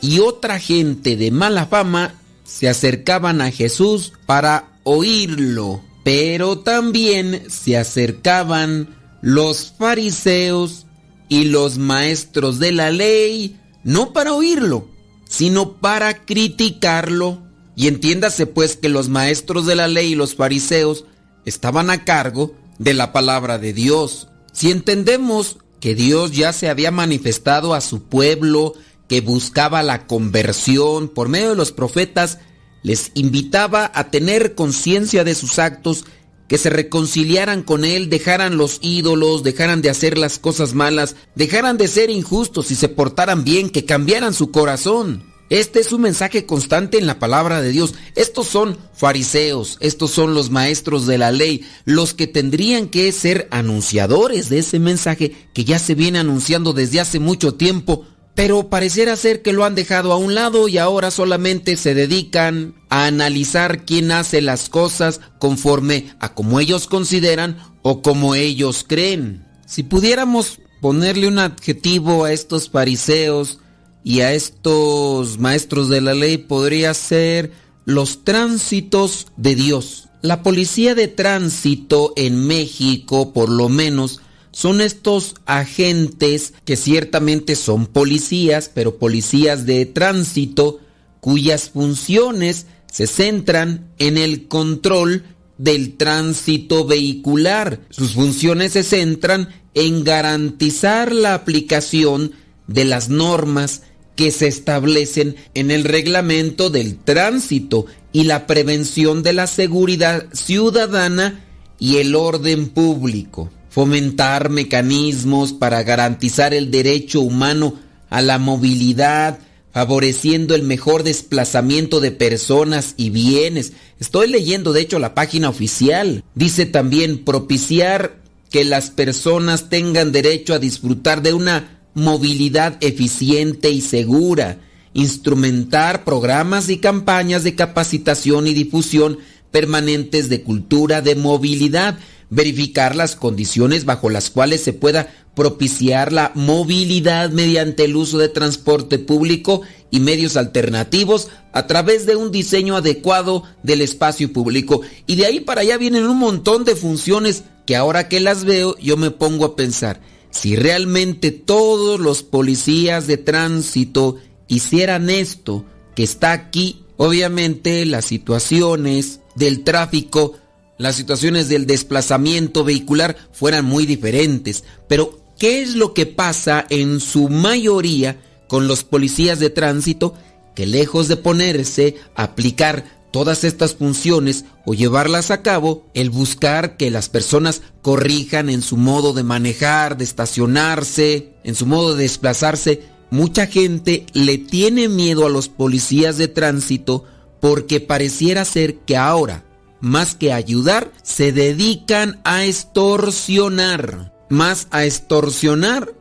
[0.00, 2.14] y otra gente de mala fama
[2.44, 10.86] se acercaban a Jesús para oírlo, pero también se acercaban los fariseos
[11.28, 14.90] y los maestros de la ley, no para oírlo,
[15.26, 17.42] sino para criticarlo.
[17.74, 21.06] Y entiéndase pues que los maestros de la ley y los fariseos
[21.46, 24.28] estaban a cargo de la palabra de Dios.
[24.52, 28.74] Si entendemos que Dios ya se había manifestado a su pueblo,
[29.08, 32.38] que buscaba la conversión por medio de los profetas,
[32.84, 36.04] les invitaba a tener conciencia de sus actos,
[36.46, 41.78] que se reconciliaran con Él, dejaran los ídolos, dejaran de hacer las cosas malas, dejaran
[41.78, 45.31] de ser injustos y se portaran bien, que cambiaran su corazón.
[45.52, 47.92] Este es un mensaje constante en la palabra de Dios.
[48.14, 53.48] Estos son fariseos, estos son los maestros de la ley, los que tendrían que ser
[53.50, 59.14] anunciadores de ese mensaje que ya se viene anunciando desde hace mucho tiempo, pero pareciera
[59.14, 63.84] ser que lo han dejado a un lado y ahora solamente se dedican a analizar
[63.84, 69.46] quién hace las cosas conforme a como ellos consideran o como ellos creen.
[69.66, 73.58] Si pudiéramos ponerle un adjetivo a estos fariseos
[74.04, 77.52] y a estos maestros de la ley, podría ser
[77.84, 80.08] los tránsitos de Dios.
[80.22, 84.20] La policía de tránsito en México, por lo menos,
[84.52, 90.80] son estos agentes que ciertamente son policías, pero policías de tránsito,
[91.20, 95.24] cuyas funciones se centran en el control
[95.58, 97.80] del tránsito vehicular.
[97.90, 102.32] Sus funciones se centran en garantizar la aplicación
[102.66, 103.82] de las normas
[104.16, 111.44] que se establecen en el reglamento del tránsito y la prevención de la seguridad ciudadana
[111.78, 117.74] y el orden público fomentar mecanismos para garantizar el derecho humano
[118.10, 119.38] a la movilidad,
[119.72, 123.72] favoreciendo el mejor desplazamiento de personas y bienes.
[123.98, 126.22] Estoy leyendo de hecho la página oficial.
[126.34, 128.20] Dice también propiciar
[128.50, 134.58] que las personas tengan derecho a disfrutar de una movilidad eficiente y segura,
[134.94, 139.18] instrumentar programas y campañas de capacitación y difusión
[139.50, 141.98] permanentes de cultura de movilidad,
[142.30, 148.28] verificar las condiciones bajo las cuales se pueda propiciar la movilidad mediante el uso de
[148.28, 154.80] transporte público y medios alternativos a través de un diseño adecuado del espacio público.
[155.06, 158.76] Y de ahí para allá vienen un montón de funciones que ahora que las veo
[158.78, 160.00] yo me pongo a pensar,
[160.32, 164.18] si realmente todos los policías de tránsito
[164.48, 165.64] hicieran esto
[165.94, 170.34] que está aquí, obviamente las situaciones del tráfico
[170.82, 174.64] las situaciones del desplazamiento vehicular fueran muy diferentes.
[174.88, 180.14] Pero, ¿qué es lo que pasa en su mayoría con los policías de tránsito
[180.56, 186.76] que lejos de ponerse a aplicar todas estas funciones o llevarlas a cabo, el buscar
[186.76, 192.02] que las personas corrijan en su modo de manejar, de estacionarse, en su modo de
[192.02, 197.04] desplazarse, mucha gente le tiene miedo a los policías de tránsito
[197.40, 199.44] porque pareciera ser que ahora
[199.82, 204.14] más que ayudar, se dedican a extorsionar.
[204.30, 205.92] Más a extorsionar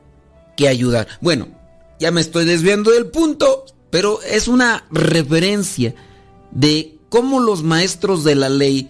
[0.56, 1.08] que ayudar.
[1.20, 1.50] Bueno,
[2.00, 5.96] ya me estoy desviando del punto, pero es una referencia
[6.52, 8.90] de cómo los maestros de la ley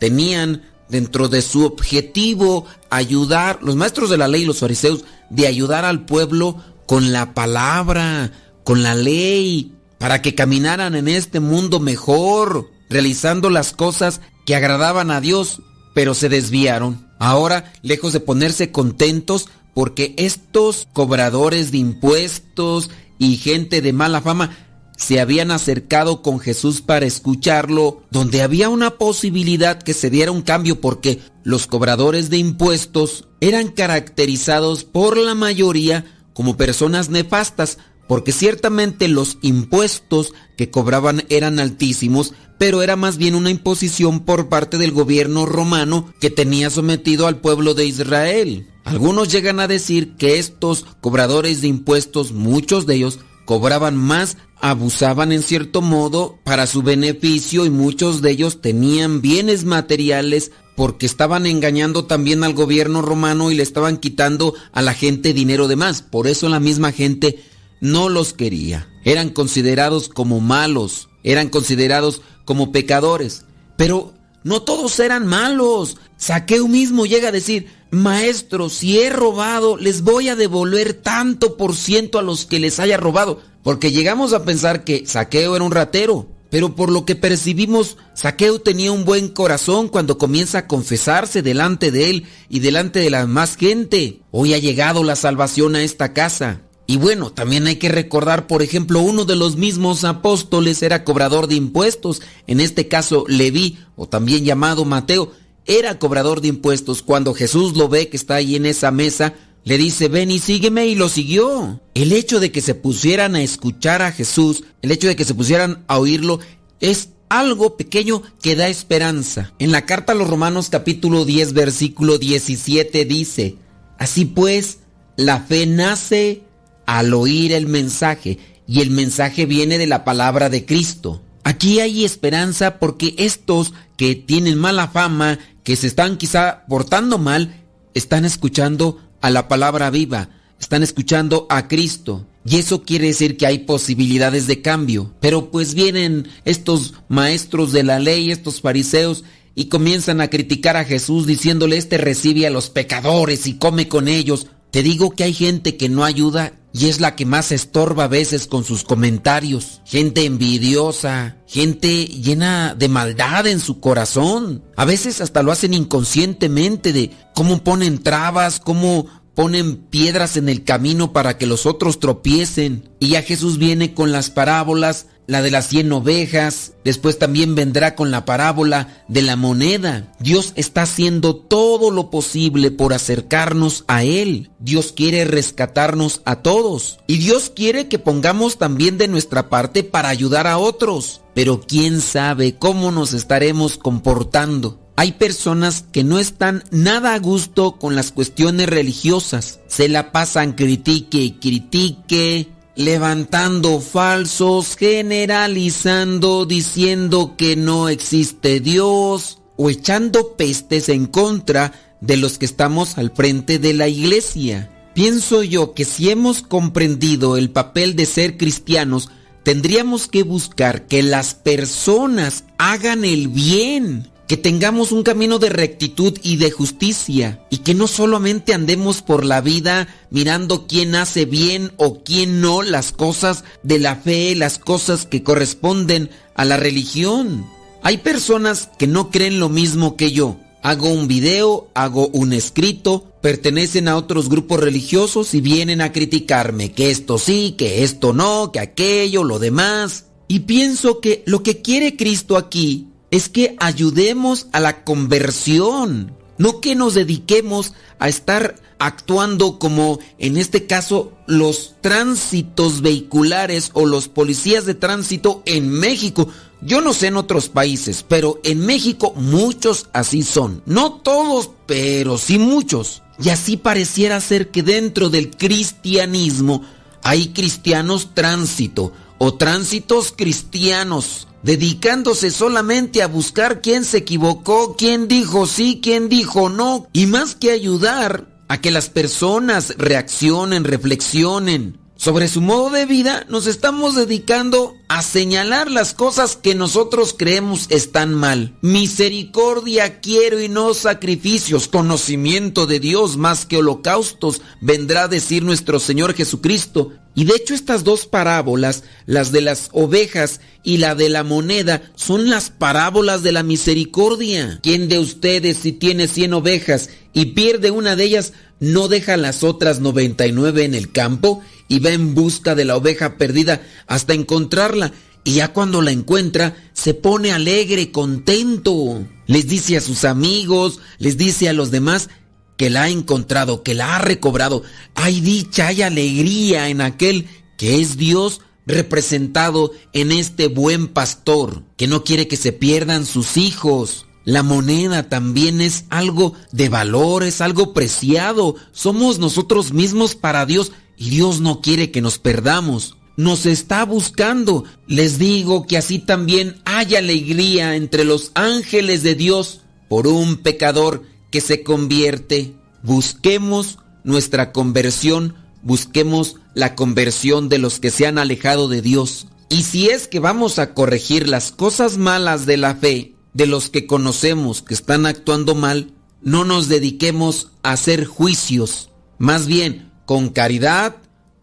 [0.00, 5.84] tenían dentro de su objetivo ayudar, los maestros de la ley, los fariseos, de ayudar
[5.84, 6.56] al pueblo
[6.86, 8.32] con la palabra,
[8.64, 15.12] con la ley, para que caminaran en este mundo mejor, realizando las cosas que agradaban
[15.12, 15.62] a Dios,
[15.94, 17.08] pero se desviaron.
[17.20, 24.56] Ahora, lejos de ponerse contentos porque estos cobradores de impuestos y gente de mala fama
[25.00, 30.42] se habían acercado con Jesús para escucharlo, donde había una posibilidad que se diera un
[30.42, 36.04] cambio porque los cobradores de impuestos eran caracterizados por la mayoría
[36.34, 37.78] como personas nefastas,
[38.08, 44.50] porque ciertamente los impuestos que cobraban eran altísimos, pero era más bien una imposición por
[44.50, 48.66] parte del gobierno romano que tenía sometido al pueblo de Israel.
[48.84, 53.18] Algunos llegan a decir que estos cobradores de impuestos, muchos de ellos,
[53.50, 59.64] cobraban más, abusaban en cierto modo para su beneficio y muchos de ellos tenían bienes
[59.64, 65.32] materiales porque estaban engañando también al gobierno romano y le estaban quitando a la gente
[65.32, 66.00] dinero de más.
[66.00, 67.42] Por eso la misma gente
[67.80, 68.88] no los quería.
[69.04, 73.46] Eran considerados como malos, eran considerados como pecadores.
[73.76, 74.14] Pero
[74.44, 75.96] no todos eran malos.
[76.18, 81.76] Saqueo mismo llega a decir, maestro, si he robado, les voy a devolver tanto por
[81.76, 83.40] ciento a los que les haya robado.
[83.62, 86.28] Porque llegamos a pensar que Saqueo era un ratero.
[86.50, 91.92] Pero por lo que percibimos, Saqueo tenía un buen corazón cuando comienza a confesarse delante
[91.92, 94.22] de él y delante de la más gente.
[94.32, 96.62] Hoy ha llegado la salvación a esta casa.
[96.88, 101.46] Y bueno, también hay que recordar, por ejemplo, uno de los mismos apóstoles era cobrador
[101.46, 105.30] de impuestos, en este caso Leví, o también llamado Mateo,
[105.70, 107.00] era cobrador de impuestos.
[107.00, 110.88] Cuando Jesús lo ve que está ahí en esa mesa, le dice, ven y sígueme
[110.88, 111.80] y lo siguió.
[111.94, 115.34] El hecho de que se pusieran a escuchar a Jesús, el hecho de que se
[115.34, 116.40] pusieran a oírlo,
[116.80, 119.52] es algo pequeño que da esperanza.
[119.60, 123.54] En la carta a los Romanos capítulo 10 versículo 17 dice,
[123.96, 124.78] así pues,
[125.16, 126.42] la fe nace
[126.84, 131.22] al oír el mensaje y el mensaje viene de la palabra de Cristo.
[131.44, 137.62] Aquí hay esperanza porque estos que tienen mala fama, que se están quizá portando mal,
[137.94, 142.26] están escuchando a la palabra viva, están escuchando a Cristo.
[142.44, 145.12] Y eso quiere decir que hay posibilidades de cambio.
[145.20, 149.24] Pero pues vienen estos maestros de la ley, estos fariseos,
[149.54, 154.08] y comienzan a criticar a Jesús diciéndole, este recibe a los pecadores y come con
[154.08, 154.46] ellos.
[154.70, 158.08] Te digo que hay gente que no ayuda y es la que más estorba a
[158.08, 159.80] veces con sus comentarios.
[159.84, 164.62] Gente envidiosa, gente llena de maldad en su corazón.
[164.76, 170.64] A veces hasta lo hacen inconscientemente de cómo ponen trabas, cómo ponen piedras en el
[170.64, 172.90] camino para que los otros tropiecen.
[173.00, 177.94] Y ya Jesús viene con las parábolas la de las cien ovejas, después también vendrá
[177.94, 180.12] con la parábola de la moneda.
[180.18, 184.50] Dios está haciendo todo lo posible por acercarnos a Él.
[184.58, 186.98] Dios quiere rescatarnos a todos.
[187.06, 191.20] Y Dios quiere que pongamos también de nuestra parte para ayudar a otros.
[191.32, 194.80] Pero quién sabe cómo nos estaremos comportando.
[194.96, 199.60] Hay personas que no están nada a gusto con las cuestiones religiosas.
[199.68, 209.70] Se la pasan critique y critique levantando falsos, generalizando, diciendo que no existe Dios o
[209.70, 214.70] echando pestes en contra de los que estamos al frente de la iglesia.
[214.94, 219.10] Pienso yo que si hemos comprendido el papel de ser cristianos,
[219.42, 226.16] tendríamos que buscar que las personas hagan el bien que tengamos un camino de rectitud
[226.22, 231.72] y de justicia y que no solamente andemos por la vida mirando quién hace bien
[231.78, 237.44] o quién no las cosas de la fe, las cosas que corresponden a la religión.
[237.82, 240.36] Hay personas que no creen lo mismo que yo.
[240.62, 246.70] Hago un video, hago un escrito, pertenecen a otros grupos religiosos y vienen a criticarme
[246.70, 250.04] que esto sí, que esto no, que aquello, lo demás.
[250.28, 256.60] Y pienso que lo que quiere Cristo aquí es que ayudemos a la conversión, no
[256.60, 264.08] que nos dediquemos a estar actuando como en este caso los tránsitos vehiculares o los
[264.08, 266.28] policías de tránsito en México.
[266.62, 270.62] Yo no sé en otros países, pero en México muchos así son.
[270.66, 273.02] No todos, pero sí muchos.
[273.22, 276.62] Y así pareciera ser que dentro del cristianismo
[277.02, 285.46] hay cristianos tránsito o tránsitos cristianos dedicándose solamente a buscar quién se equivocó, quién dijo
[285.46, 292.28] sí, quién dijo no, y más que ayudar a que las personas reaccionen, reflexionen sobre
[292.28, 298.14] su modo de vida, nos estamos dedicando a señalar las cosas que nosotros creemos están
[298.14, 298.56] mal.
[298.62, 305.78] Misericordia quiero y no sacrificios, conocimiento de Dios más que holocaustos, vendrá a decir nuestro
[305.78, 306.90] Señor Jesucristo.
[307.14, 311.82] Y de hecho estas dos parábolas, las de las ovejas y la de la moneda,
[311.96, 314.58] son las parábolas de la misericordia.
[314.62, 319.42] ¿Quién de ustedes si tiene cien ovejas y pierde una de ellas, no deja las
[319.42, 324.92] otras 99 en el campo y va en busca de la oveja perdida hasta encontrarla?
[325.24, 329.06] Y ya cuando la encuentra, se pone alegre, contento.
[329.26, 332.08] Les dice a sus amigos, les dice a los demás,
[332.56, 334.62] que la ha encontrado, que la ha recobrado.
[334.94, 337.26] Hay dicha, hay alegría en aquel
[337.56, 343.36] que es Dios representado en este buen pastor, que no quiere que se pierdan sus
[343.36, 344.06] hijos.
[344.24, 348.56] La moneda también es algo de valor, es algo preciado.
[348.72, 352.96] Somos nosotros mismos para Dios y Dios no quiere que nos perdamos.
[353.16, 354.64] Nos está buscando.
[354.86, 361.02] Les digo que así también hay alegría entre los ángeles de Dios por un pecador
[361.30, 362.54] que se convierte.
[362.82, 369.26] Busquemos nuestra conversión, busquemos la conversión de los que se han alejado de Dios.
[369.48, 373.70] Y si es que vamos a corregir las cosas malas de la fe, de los
[373.70, 375.92] que conocemos que están actuando mal,
[376.22, 380.96] no nos dediquemos a hacer juicios, más bien con caridad,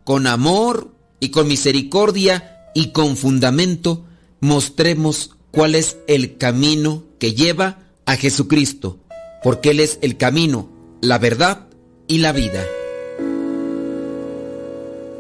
[0.04, 4.06] con amor y con misericordia y con fundamento,
[4.40, 9.00] mostremos cuál es el camino que lleva a Jesucristo,
[9.44, 10.70] porque Él es el camino,
[11.02, 11.68] la verdad
[12.08, 12.64] y la vida.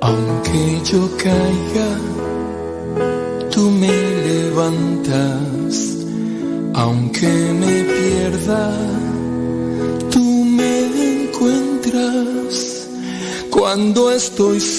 [0.02, 1.98] Aunque yo caiga,
[3.50, 3.88] tú me
[4.26, 6.07] levantas.
[6.80, 8.72] Aunque me pierda,
[10.12, 12.88] tú me encuentras.
[13.50, 14.78] Cuando estoy solo.